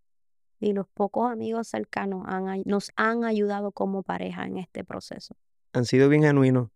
[0.60, 5.36] y los pocos amigos cercanos han nos han ayudado como pareja en este proceso.
[5.72, 6.68] Han sido bien genuinos.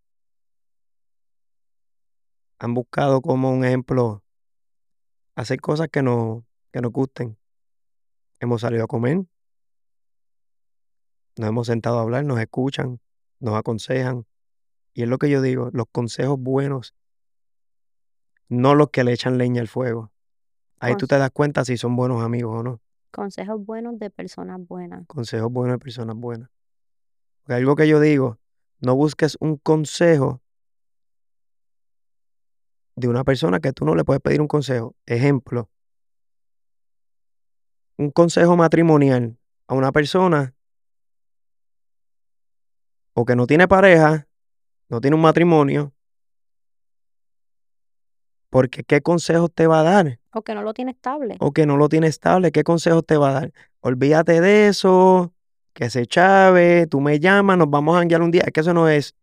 [2.58, 4.22] Han buscado como un ejemplo
[5.34, 7.36] hacer cosas que, no, que nos gusten.
[8.40, 9.26] Hemos salido a comer.
[11.38, 13.00] Nos hemos sentado a hablar, nos escuchan,
[13.38, 14.26] nos aconsejan.
[14.92, 16.94] Y es lo que yo digo, los consejos buenos,
[18.48, 20.10] no los que le echan leña al fuego.
[20.80, 22.80] Ahí tú te das cuenta si son buenos amigos o no.
[23.10, 25.06] consejos buenos de personas buenas.
[25.06, 26.50] Consejos buenos de personas buenas.
[27.42, 28.38] Porque algo que yo digo,
[28.80, 30.40] no busques un consejo
[32.96, 34.96] de una persona que tú no le puedes pedir un consejo.
[35.06, 35.68] Ejemplo,
[37.96, 40.54] un consejo matrimonial a una persona
[43.18, 44.28] o que no tiene pareja,
[44.88, 45.92] no tiene un matrimonio,
[48.48, 50.20] porque ¿qué consejos te va a dar?
[50.32, 51.36] O que no lo tiene estable.
[51.40, 53.52] O que no lo tiene estable, ¿qué consejos te va a dar?
[53.80, 55.34] Olvídate de eso,
[55.72, 58.44] que se chave, tú me llamas, nos vamos a janguear un día.
[58.46, 59.16] Es que eso no es,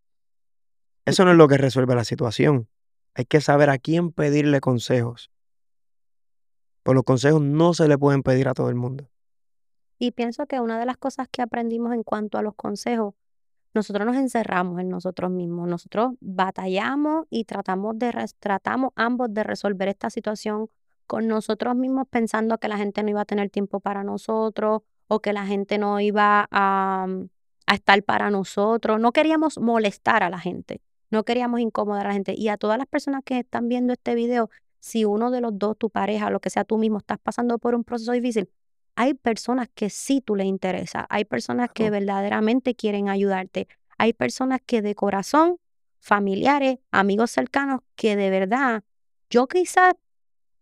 [1.06, 2.68] eso no es lo que resuelve la situación.
[3.14, 5.32] Hay que saber a quién pedirle consejos.
[6.84, 9.10] Pues los consejos no se le pueden pedir a todo el mundo.
[9.98, 13.14] Y pienso que una de las cosas que aprendimos en cuanto a los consejos,
[13.76, 19.90] nosotros nos encerramos en nosotros mismos, nosotros batallamos y tratamos de tratamos ambos de resolver
[19.90, 20.70] esta situación
[21.08, 25.20] con nosotros mismos pensando que la gente no iba a tener tiempo para nosotros o
[25.20, 27.28] que la gente no iba a, mm,
[27.68, 29.00] a estar para nosotros.
[29.00, 32.34] No queríamos molestar a la gente, no queríamos incomodar a la gente.
[32.36, 35.78] Y a todas las personas que están viendo este video, si uno de los dos,
[35.78, 38.50] tu pareja, lo que sea tú mismo, estás pasando por un proceso difícil,
[38.96, 44.62] hay personas que sí tú les interesa, hay personas que verdaderamente quieren ayudarte, hay personas
[44.66, 45.60] que de corazón,
[46.00, 48.84] familiares, amigos cercanos, que de verdad,
[49.30, 49.94] yo quizás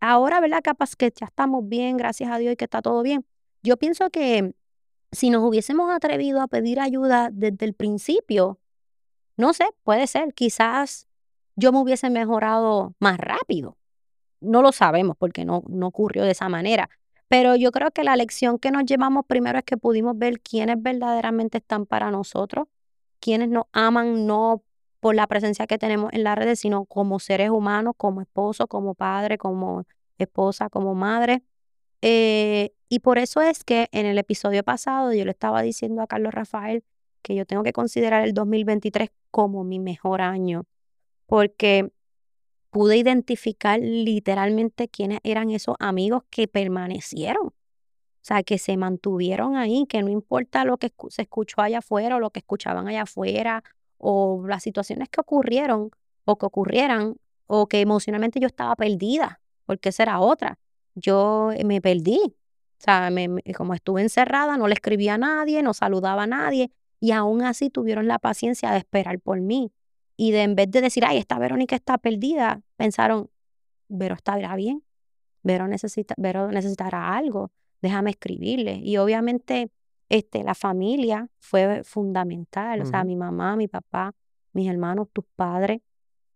[0.00, 0.62] ahora, ¿verdad?
[0.62, 3.24] Capaz que ya estamos bien, gracias a Dios y que está todo bien.
[3.62, 4.54] Yo pienso que
[5.12, 8.58] si nos hubiésemos atrevido a pedir ayuda desde el principio,
[9.36, 11.06] no sé, puede ser, quizás
[11.56, 13.76] yo me hubiese mejorado más rápido.
[14.40, 16.90] No lo sabemos porque no, no ocurrió de esa manera.
[17.28, 20.82] Pero yo creo que la lección que nos llevamos primero es que pudimos ver quiénes
[20.82, 22.68] verdaderamente están para nosotros,
[23.20, 24.62] quienes nos aman no
[25.00, 28.94] por la presencia que tenemos en las redes, sino como seres humanos, como esposo, como
[28.94, 29.84] padre, como
[30.18, 31.42] esposa, como madre.
[32.02, 36.06] Eh, y por eso es que en el episodio pasado yo le estaba diciendo a
[36.06, 36.84] Carlos Rafael
[37.22, 40.64] que yo tengo que considerar el 2023 como mi mejor año,
[41.26, 41.90] porque
[42.74, 47.46] pude identificar literalmente quiénes eran esos amigos que permanecieron.
[47.48, 47.52] O
[48.26, 52.20] sea, que se mantuvieron ahí, que no importa lo que se escuchó allá afuera o
[52.20, 53.62] lo que escuchaban allá afuera
[53.98, 55.90] o las situaciones que ocurrieron
[56.24, 60.58] o que ocurrieran o que emocionalmente yo estaba perdida, porque esa era otra.
[60.96, 62.18] Yo eh, me perdí.
[62.26, 66.72] O sea, me- como estuve encerrada, no le escribía a nadie, no saludaba a nadie
[67.00, 69.72] y aún así tuvieron la paciencia de esperar por mí.
[70.16, 73.30] Y de en vez de decir, ay, esta Verónica está perdida, pensaron,
[73.88, 74.82] Vero estará bien,
[75.42, 77.50] Vero, necesita, Vero necesitará algo,
[77.82, 78.80] déjame escribirle.
[78.82, 79.70] Y obviamente
[80.08, 84.14] este, la familia fue fundamental, o sea, mi mamá, mi papá,
[84.52, 85.80] mis hermanos, tus padres,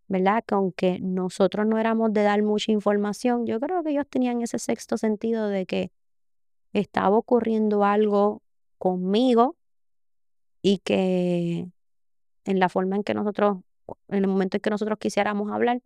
[0.09, 0.43] ¿verdad?
[0.47, 4.59] Que aunque nosotros no éramos de dar mucha información, yo creo que ellos tenían ese
[4.59, 5.93] sexto sentido de que
[6.73, 8.43] estaba ocurriendo algo
[8.79, 9.57] conmigo
[10.63, 11.69] y que
[12.45, 13.59] en la forma en que nosotros,
[14.09, 15.83] en el momento en que nosotros quisiéramos hablar,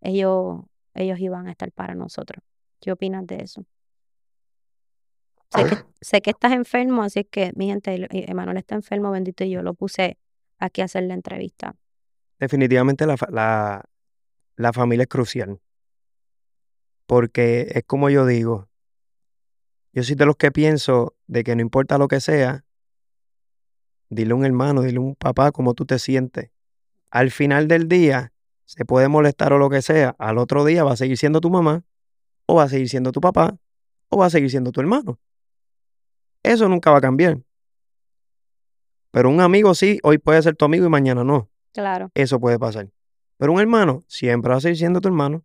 [0.00, 0.62] ellos,
[0.94, 2.42] ellos iban a estar para nosotros.
[2.80, 3.64] ¿Qué opinas de eso?
[5.50, 9.50] Sé que, sé que estás enfermo, así que mi gente, Emanuel está enfermo, bendito, y
[9.50, 10.18] yo lo puse
[10.58, 11.76] aquí a hacer la entrevista.
[12.38, 13.84] Definitivamente la, la,
[14.56, 15.60] la familia es crucial.
[17.06, 18.68] Porque es como yo digo,
[19.92, 22.64] yo soy de los que pienso de que no importa lo que sea,
[24.08, 26.50] dile a un hermano, dile a un papá cómo tú te sientes.
[27.12, 28.32] Al final del día,
[28.64, 31.50] se puede molestar o lo que sea, al otro día va a seguir siendo tu
[31.50, 31.84] mamá,
[32.46, 33.58] o va a seguir siendo tu papá,
[34.08, 35.20] o va a seguir siendo tu hermano.
[36.42, 37.38] Eso nunca va a cambiar.
[39.10, 41.50] Pero un amigo sí, hoy puede ser tu amigo y mañana no.
[41.74, 42.10] Claro.
[42.14, 42.90] Eso puede pasar.
[43.36, 45.44] Pero un hermano siempre va a seguir siendo tu hermano.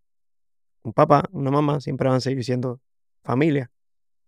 [0.84, 2.80] Un papá, una mamá siempre van a seguir siendo
[3.26, 3.70] familia.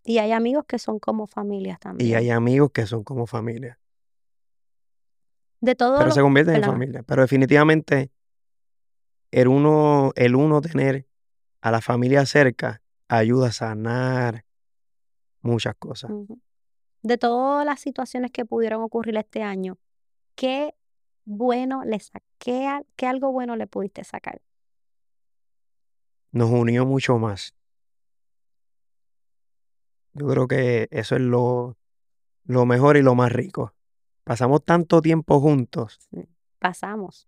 [0.04, 2.10] Y hay amigos que son como familias también.
[2.10, 3.79] Y hay amigos que son como familia.
[5.60, 5.98] De todo.
[5.98, 7.02] Pero se convierten en familia.
[7.02, 8.10] Pero definitivamente
[9.30, 11.06] el uno, el uno tener
[11.60, 14.44] a la familia cerca ayuda a sanar
[15.42, 16.10] muchas cosas.
[17.02, 19.78] De todas las situaciones que pudieron ocurrir este año,
[20.34, 20.74] ¿qué
[21.24, 24.40] bueno le saqué, qué algo bueno le pudiste sacar?
[26.32, 27.54] Nos unió mucho más.
[30.12, 31.76] Yo creo que eso es lo,
[32.44, 33.74] lo mejor y lo más rico.
[34.24, 35.98] Pasamos tanto tiempo juntos.
[36.58, 37.26] Pasamos.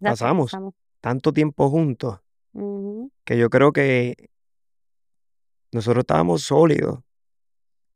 [0.00, 0.44] Pasamos,
[1.00, 2.20] tanto tiempo juntos
[3.24, 4.30] que yo creo que
[5.72, 7.00] nosotros estábamos sólidos,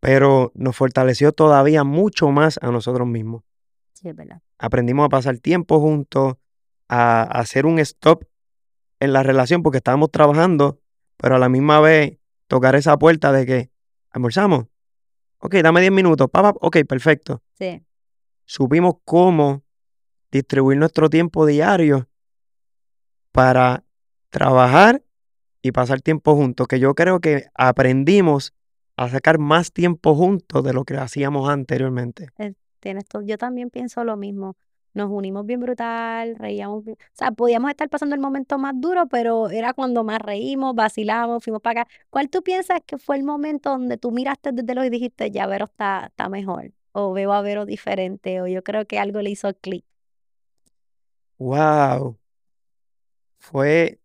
[0.00, 3.44] pero nos fortaleció todavía mucho más a nosotros mismos.
[3.92, 4.42] Sí, es verdad.
[4.58, 6.36] Aprendimos a pasar tiempo juntos,
[6.88, 8.24] a, a hacer un stop
[9.00, 10.80] en la relación porque estábamos trabajando,
[11.16, 12.18] pero a la misma vez
[12.48, 13.70] tocar esa puerta de que
[14.10, 14.66] almorzamos.
[15.38, 16.28] Ok, dame 10 minutos.
[16.30, 17.42] Papá, ok, perfecto.
[17.54, 17.80] Sí.
[18.50, 19.62] Supimos cómo
[20.32, 22.08] distribuir nuestro tiempo diario
[23.30, 23.84] para
[24.30, 25.02] trabajar
[25.60, 28.54] y pasar tiempo juntos, que yo creo que aprendimos
[28.96, 32.30] a sacar más tiempo juntos de lo que hacíamos anteriormente.
[32.38, 33.20] Eh, tienes todo.
[33.20, 34.56] Yo también pienso lo mismo
[34.94, 39.50] nos unimos bien brutal, reíamos, o sea, podíamos estar pasando el momento más duro, pero
[39.50, 41.90] era cuando más reímos, vacilamos, fuimos para acá.
[42.10, 45.46] ¿Cuál tú piensas que fue el momento donde tú miraste desde lo y dijiste, ya
[45.46, 46.72] Vero está, está mejor,
[47.06, 49.84] o veo a Vero diferente, o yo creo que algo le hizo clic?
[51.38, 52.18] Wow.
[53.38, 54.00] Fue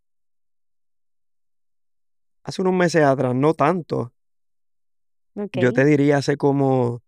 [2.44, 4.14] hace unos meses atrás, no tanto.
[5.54, 7.02] Yo te diría hace como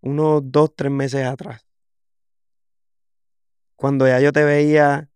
[0.00, 1.68] unos dos, tres meses atrás
[3.78, 5.08] cuando ya yo te veía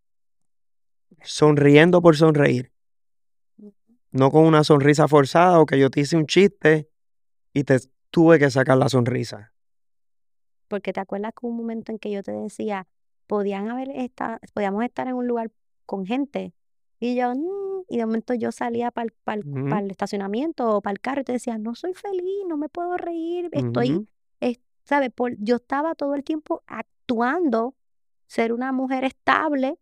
[1.25, 2.73] sonriendo por sonreír.
[4.13, 6.89] No con una sonrisa forzada o que yo te hice un chiste
[7.53, 7.81] y te
[8.13, 9.53] tuve que sacar la sonrisa.
[10.69, 12.87] Porque te acuerdas que un momento en que yo te decía,
[13.27, 15.51] podían haber estado, podíamos estar en un lugar
[15.87, 16.55] con gente.
[17.01, 21.23] Y yo, mm", y de momento yo salía para el, estacionamiento o para el carro
[21.23, 24.07] y te decía, no soy feliz, no me puedo reír, estoy,
[24.85, 25.11] ¿sabes?
[25.39, 27.75] yo estaba todo el tiempo actuando
[28.27, 29.79] ser una mujer estable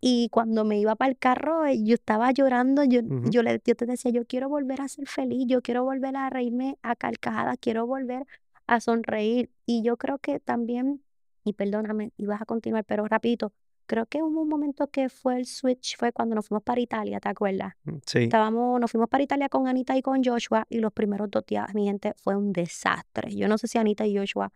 [0.00, 3.74] y cuando me iba para el carro, eh, yo estaba llorando, yo, yo, le, yo
[3.74, 7.58] te decía, yo quiero volver a ser feliz, yo quiero volver a reírme a carcajadas,
[7.60, 8.26] quiero volver
[8.66, 9.50] a sonreír.
[9.66, 11.02] Y yo creo que también,
[11.44, 13.52] y perdóname, ibas a continuar, pero rapidito,
[13.84, 17.20] creo que hubo un momento que fue el switch, fue cuando nos fuimos para Italia,
[17.20, 17.74] ¿te acuerdas?
[17.84, 18.18] Mm, sí.
[18.20, 21.74] Estábamos, nos fuimos para Italia con Anita y con Joshua y los primeros dos días,
[21.74, 23.34] mi gente, fue un desastre.
[23.34, 24.50] Yo no sé si Anita y Joshua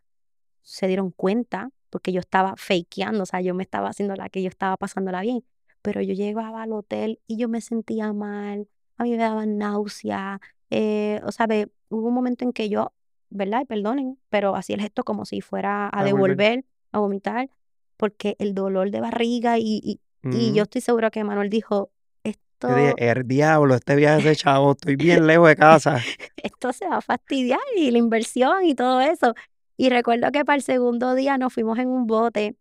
[0.62, 4.42] se dieron cuenta porque yo estaba fakeando, o sea, yo me estaba haciendo la que
[4.42, 5.44] yo estaba pasándola bien,
[5.80, 10.40] pero yo llegaba al hotel y yo me sentía mal, a mí me daba náusea,
[10.70, 11.46] eh, o sea,
[11.90, 12.92] hubo un momento en que yo,
[13.30, 13.61] ¿verdad?
[13.62, 17.48] Y perdonen, pero hacía el gesto como si fuera a, devolver, a vomitar,
[17.96, 21.92] porque el dolor de barriga y, y, yo estoy segura que Manuel dijo,
[22.24, 22.76] esto...
[22.76, 26.00] el diablo, este viaje de chavo, estoy bien lejos de casa.
[26.42, 29.32] esto se va a fastidiar y la inversión y todo eso.
[29.77, 32.57] Y recuerdo que para el segundo día nos fuimos en un bote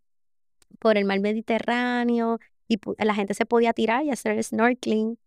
[0.78, 5.18] por el mar Mediterráneo y la gente se podía tirar y hacer snorkeling.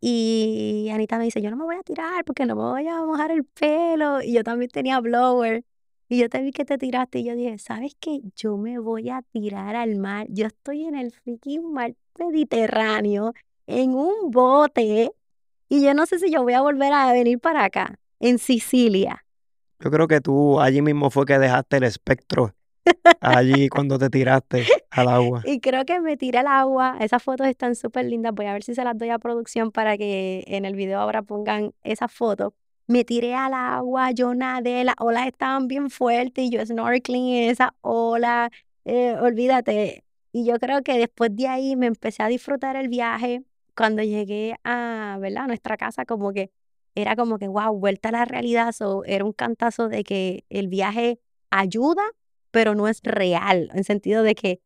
[0.00, 3.04] Y Anita me dice, yo no me voy a tirar porque no me voy a
[3.04, 4.22] mojar el pelo.
[4.22, 5.64] Y yo también tenía blower.
[6.08, 8.20] Y yo te vi que te tiraste y yo dije, ¿sabes qué?
[8.34, 10.26] Yo me voy a tirar al mar.
[10.30, 13.34] Yo estoy en el freaking mar Mediterráneo,
[13.66, 15.10] en un bote.
[15.68, 19.24] Y yo no sé si yo voy a volver a venir para acá, en Sicilia.
[19.80, 22.54] Yo creo que tú allí mismo fue que dejaste el espectro
[23.20, 25.42] allí cuando te tiraste al agua.
[25.44, 26.96] Y creo que me tiré al agua.
[27.00, 28.34] Esas fotos están súper lindas.
[28.34, 31.22] Voy a ver si se las doy a producción para que en el video ahora
[31.22, 32.52] pongan esas fotos.
[32.86, 37.50] Me tiré al agua, yo nadé, las olas estaban bien fuertes y yo snorkeling en
[37.50, 38.50] esa ola.
[38.86, 40.04] eh, olvídate.
[40.32, 43.42] Y yo creo que después de ahí me empecé a disfrutar el viaje.
[43.76, 45.44] Cuando llegué a, ¿verdad?
[45.44, 46.50] a nuestra casa, como que
[47.00, 48.72] era como que, wow, vuelta a la realidad.
[48.72, 51.20] So, era un cantazo de que el viaje
[51.50, 52.02] ayuda,
[52.50, 54.60] pero no es real, en sentido de que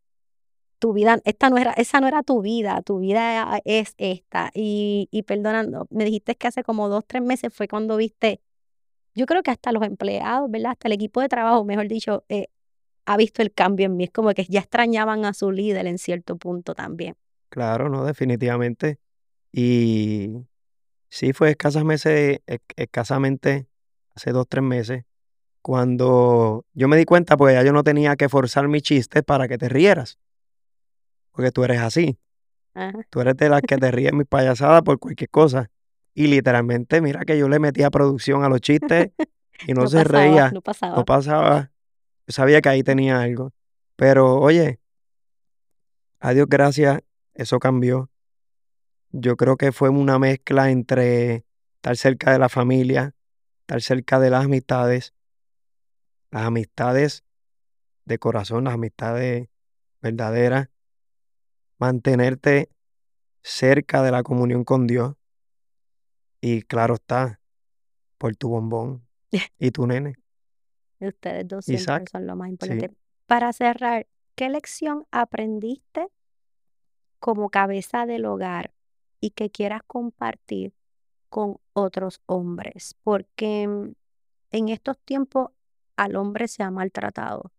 [0.79, 4.51] tu vida, esta no era, esa no era tu vida, tu vida es esta.
[4.55, 8.41] Y, y perdonando, me dijiste que hace como dos, tres meses fue cuando viste,
[9.15, 10.73] yo creo que hasta los empleados, ¿verdad?
[10.73, 12.49] Hasta el equipo de trabajo, mejor dicho, eh,
[13.05, 14.05] ha visto el cambio en mí.
[14.05, 17.17] Es como que ya extrañaban a su líder en cierto punto también.
[17.49, 18.99] Claro, no, definitivamente.
[19.53, 20.31] Y
[21.13, 22.41] sí, fue escasos meses,
[22.75, 23.67] escasamente
[24.15, 25.05] hace dos, tres meses,
[25.61, 29.47] cuando yo me di cuenta, pues ya yo no tenía que forzar mis chistes para
[29.47, 30.19] que te rieras.
[31.33, 32.19] Porque tú eres así.
[32.75, 32.99] Ajá.
[33.11, 35.71] Tú eres de las que te ríes mis payasadas por cualquier cosa.
[36.15, 39.11] Y literalmente, mira que yo le metía producción a los chistes
[39.67, 41.05] y no, No se pasaba, reía, no no pasaba.
[41.05, 41.71] pasaba.
[42.27, 43.53] Yo sabía que ahí tenía algo.
[43.97, 44.81] Pero oye,
[46.21, 47.03] a Dios gracias,
[47.35, 48.09] eso cambió.
[49.13, 51.45] Yo creo que fue una mezcla entre
[51.77, 53.15] estar cerca de la familia,
[53.61, 55.13] estar cerca de las amistades,
[56.31, 57.23] las amistades
[58.07, 59.49] de corazón, las amistades
[60.01, 60.71] verdaderas,
[61.77, 62.71] mantenerte
[63.43, 65.15] cerca de la comunión con Dios.
[66.41, 67.39] Y claro está,
[68.17, 69.07] por tu bombón
[69.59, 70.17] y tu nene.
[71.01, 72.53] Ustedes dos siempre son lo más sí.
[72.53, 72.97] importante.
[73.27, 74.07] Para cerrar,
[74.37, 76.09] ¿qué lección aprendiste
[77.19, 78.73] como cabeza del hogar
[79.23, 80.75] y que quieras compartir
[81.31, 82.97] con otros hombres?
[83.05, 83.95] Porque mm,
[84.53, 85.51] en estos tiempos
[85.97, 87.53] al hombre se ha maltratado.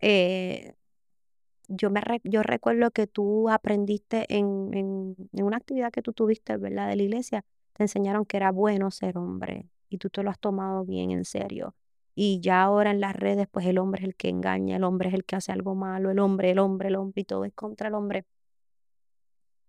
[0.00, 0.74] Eh,
[1.68, 6.56] yo, me yo recuerdo que tú aprendiste en, en, en una actividad que tú tuviste,
[6.58, 6.88] ¿verdad?
[6.88, 10.38] De la iglesia, te enseñaron que era bueno ser hombre y tú te lo has
[10.38, 11.74] tomado bien en serio.
[12.14, 15.08] Y ya ahora en las redes, pues el hombre es el que engaña, el hombre
[15.08, 17.54] es el que hace algo malo, el hombre, el hombre, el hombre y todo es
[17.54, 18.26] contra el hombre.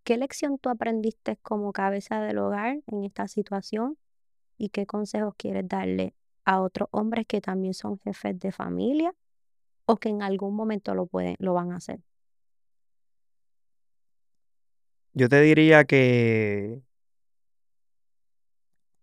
[0.03, 3.97] ¿Qué lección tú aprendiste como cabeza del hogar en esta situación
[4.57, 9.15] y qué consejos quieres darle a otros hombres que también son jefes de familia
[9.85, 12.01] o que en algún momento lo pueden, lo van a hacer?
[15.13, 16.81] Yo te diría que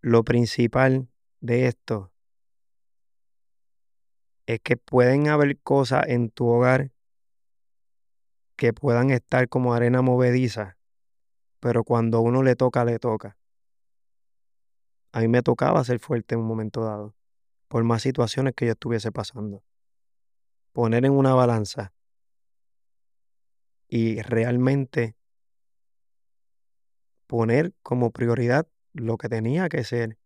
[0.03, 1.09] lo principal
[1.41, 2.13] de esto
[4.45, 6.91] es que pueden haber cosas en tu hogar
[8.57, 10.77] que puedan estar como arena movediza,
[11.61, 13.37] pero cuando uno le toca, le toca.
[15.13, 17.15] A mí me tocaba ser fuerte en un momento dado,
[17.69, 19.63] por más situaciones que yo estuviese pasando.
[20.73, 21.93] Poner en una balanza
[23.89, 25.17] y realmente
[27.27, 30.19] poner como prioridad lo que tenía que ser,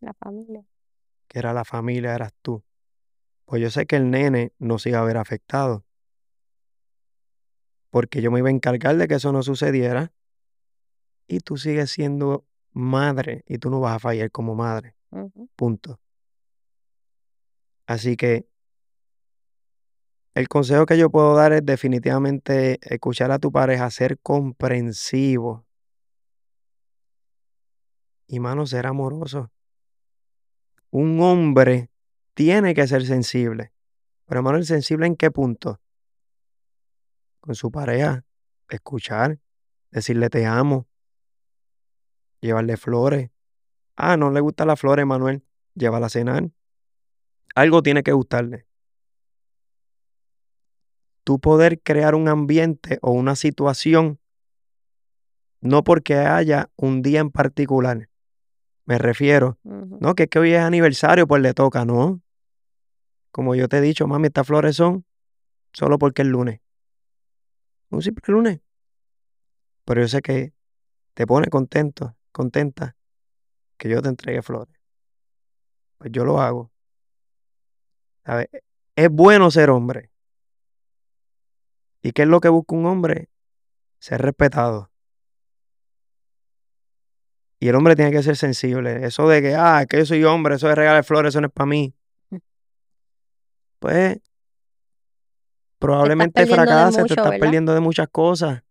[0.00, 0.64] La familia.
[1.26, 2.62] que era la familia, eras tú.
[3.46, 5.84] Pues yo sé que el nene no se iba a ver afectado,
[7.90, 10.12] porque yo me iba a encargar de que eso no sucediera
[11.28, 14.96] y tú sigues siendo madre y tú no vas a fallar como madre,
[15.54, 16.00] punto.
[17.86, 18.48] Así que
[20.34, 25.66] el consejo que yo puedo dar es definitivamente escuchar a tu pareja, ser comprensivo
[28.26, 29.50] y, mano, ser amoroso.
[30.90, 31.90] Un hombre
[32.34, 33.72] tiene que ser sensible.
[34.26, 35.80] Pero, hermano, ¿el sensible en qué punto?
[37.40, 38.24] Con su pareja,
[38.68, 39.38] escuchar,
[39.90, 40.87] decirle te amo,
[42.40, 43.30] llevarle flores.
[43.96, 45.42] Ah, no le gustan las flores, Manuel,
[45.74, 46.50] llévala a cenar.
[47.54, 48.66] Algo tiene que gustarle.
[51.24, 54.18] Tú poder crear un ambiente o una situación,
[55.60, 58.08] no porque haya un día en particular.
[58.86, 62.22] Me refiero, no, que es que hoy es aniversario, pues le toca, no.
[63.30, 65.04] Como yo te he dicho, mami, estas flores son
[65.72, 66.60] solo porque es lunes.
[67.90, 68.60] Un simple lunes.
[69.84, 70.54] Pero yo sé que
[71.14, 72.96] te pone contento, contenta,
[73.76, 74.74] que yo te entregue flores.
[75.98, 76.70] Pues yo lo hago.
[78.24, 78.48] ¿Sabes?
[78.94, 80.10] Es bueno ser hombre.
[82.02, 83.28] ¿Y qué es lo que busca un hombre?
[83.98, 84.90] Ser respetado.
[87.60, 89.04] Y el hombre tiene que ser sensible.
[89.04, 91.52] Eso de que, ah, que yo soy hombre, eso de regalar flores, eso no es
[91.52, 91.94] para mí.
[93.80, 94.20] Pues
[95.78, 97.40] probablemente fracases, te estás ¿verdad?
[97.40, 98.62] perdiendo de muchas cosas.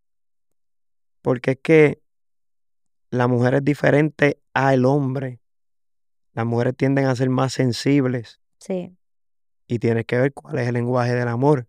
[1.22, 2.02] Porque es que
[3.10, 5.40] la mujer es diferente al hombre.
[6.34, 8.96] Las mujeres tienden a ser más sensibles Sí.
[9.68, 11.68] y tienes que ver cuál es el lenguaje del amor.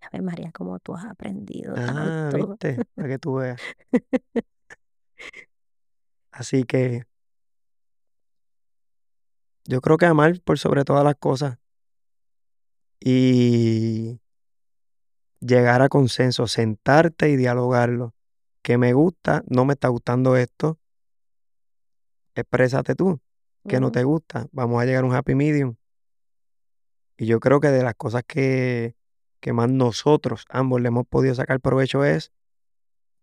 [0.00, 2.48] Ave María, cómo tú has aprendido Ah, tanto.
[2.48, 3.60] viste, para que tú veas.
[6.32, 7.04] Así que
[9.66, 11.58] yo creo que amar por sobre todas las cosas.
[12.98, 14.20] Y
[15.40, 18.14] llegar a consenso, sentarte y dialogarlo.
[18.70, 20.78] Que me gusta, no me está gustando esto.
[22.36, 23.20] Exprésate tú.
[23.66, 24.46] Que no te gusta.
[24.52, 25.74] Vamos a llegar a un happy medium.
[27.16, 28.94] Y yo creo que de las cosas que,
[29.40, 32.30] que más nosotros ambos le hemos podido sacar provecho es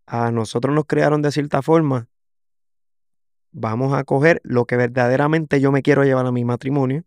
[0.04, 2.10] a nosotros nos crearon de cierta forma.
[3.50, 7.04] Vamos a coger lo que verdaderamente yo me quiero llevar a mi matrimonio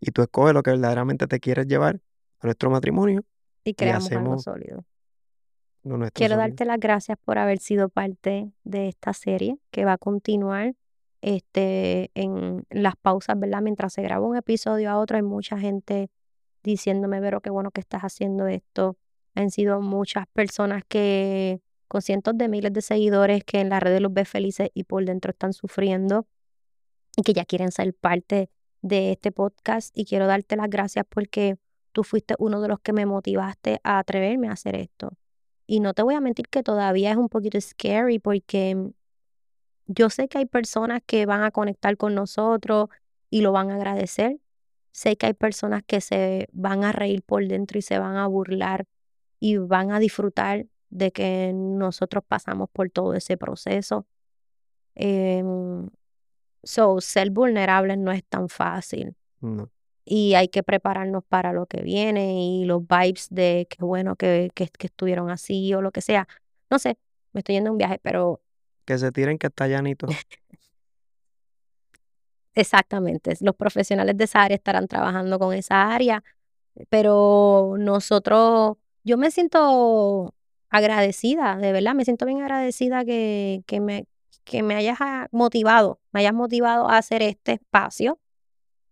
[0.00, 2.02] y tú escoges lo que verdaderamente te quieres llevar
[2.40, 3.24] a nuestro matrimonio.
[3.64, 4.84] Y creamos algo sólido.
[6.12, 10.74] Quiero darte las gracias por haber sido parte de esta serie que va a continuar
[11.22, 13.62] este, en las pausas, ¿verdad?
[13.62, 16.10] Mientras se graba un episodio a otro, hay mucha gente
[16.62, 18.96] diciéndome, pero qué bueno que estás haciendo esto.
[19.34, 24.00] Han sido muchas personas que, con cientos de miles de seguidores que en las redes
[24.00, 26.26] los ves felices y por dentro están sufriendo
[27.16, 28.50] y que ya quieren ser parte
[28.82, 29.96] de este podcast.
[29.96, 31.56] Y quiero darte las gracias porque
[31.92, 35.12] tú fuiste uno de los que me motivaste a atreverme a hacer esto.
[35.70, 38.90] Y no te voy a mentir que todavía es un poquito scary porque
[39.86, 42.88] yo sé que hay personas que van a conectar con nosotros
[43.30, 44.40] y lo van a agradecer,
[44.92, 48.26] Sé que hay personas que se van a reír por dentro y se van a
[48.26, 48.86] burlar
[49.38, 54.06] y van a disfrutar de que nosotros pasamos por todo ese proceso.
[54.96, 55.88] Em,
[56.64, 59.14] so, ser vulnerables no es tan fácil.
[60.12, 64.50] Y hay que prepararnos para lo que viene y los vibes de qué bueno que,
[64.56, 66.26] que, que estuvieron así o lo que sea.
[66.68, 66.98] No sé,
[67.32, 68.42] me estoy yendo a un viaje, pero...
[68.84, 70.08] Que se tiren que está llanito.
[72.54, 76.24] Exactamente, los profesionales de esa área estarán trabajando con esa área,
[76.88, 80.34] pero nosotros, yo me siento
[80.70, 84.06] agradecida, de verdad, me siento bien agradecida que, que, me,
[84.42, 84.98] que me hayas
[85.30, 88.18] motivado, me hayas motivado a hacer este espacio,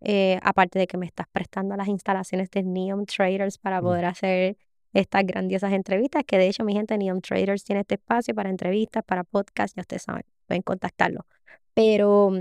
[0.01, 3.83] eh, aparte de que me estás prestando las instalaciones de Neon Traders para mm.
[3.83, 4.57] poder hacer
[4.93, 9.03] estas grandiosas entrevistas, que de hecho mi gente Neon Traders tiene este espacio para entrevistas,
[9.03, 11.25] para podcasts, ya ustedes saben, pueden contactarlo.
[11.73, 12.31] Pero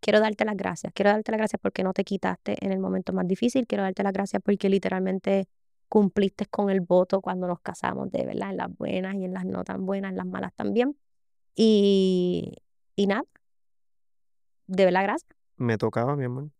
[0.00, 0.92] quiero darte las gracias.
[0.92, 3.66] Quiero darte las gracias porque no te quitaste en el momento más difícil.
[3.66, 5.48] Quiero darte las gracias porque literalmente
[5.88, 9.44] cumpliste con el voto cuando nos casamos, de verdad, en las buenas y en las
[9.44, 10.96] no tan buenas, en las malas también.
[11.54, 12.56] Y,
[12.96, 13.24] y nada,
[14.66, 15.30] de verdad, gracias.
[15.56, 16.50] Me tocaba, mi amor.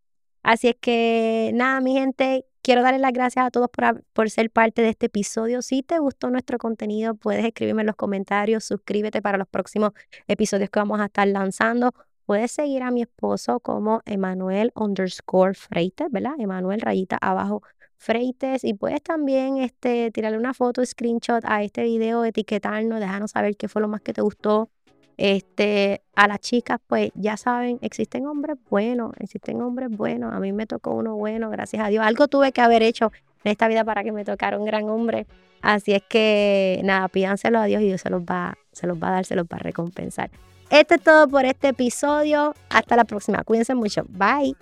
[0.44, 4.50] Así es que nada, mi gente, quiero darles las gracias a todos por, por, ser
[4.50, 5.62] parte de este episodio.
[5.62, 9.92] Si te gustó nuestro contenido, puedes escribirme en los comentarios, suscríbete para los próximos
[10.28, 11.92] episodios que vamos a estar lanzando.
[12.26, 16.34] Puedes seguir a mi esposo como Emanuel underscore Freites, ¿verdad?
[16.38, 17.62] Emanuel rayita abajo
[17.96, 18.64] Freites.
[18.64, 23.68] Y puedes también este, tirarle una foto, screenshot a este video, etiquetarnos, dejarnos saber qué
[23.68, 24.70] fue lo más que te gustó.
[25.16, 30.32] Este, a las chicas, pues ya saben, existen hombres buenos, existen hombres buenos.
[30.32, 32.04] A mí me tocó uno bueno, gracias a Dios.
[32.04, 33.12] Algo tuve que haber hecho
[33.44, 35.26] en esta vida para que me tocara un gran hombre.
[35.62, 39.08] Así es que nada, pídanselo a Dios y Dios se los va, se los va
[39.08, 40.30] a dar, se los va a recompensar.
[40.70, 42.54] Esto es todo por este episodio.
[42.68, 43.44] Hasta la próxima.
[43.44, 44.04] Cuídense mucho.
[44.08, 44.56] Bye.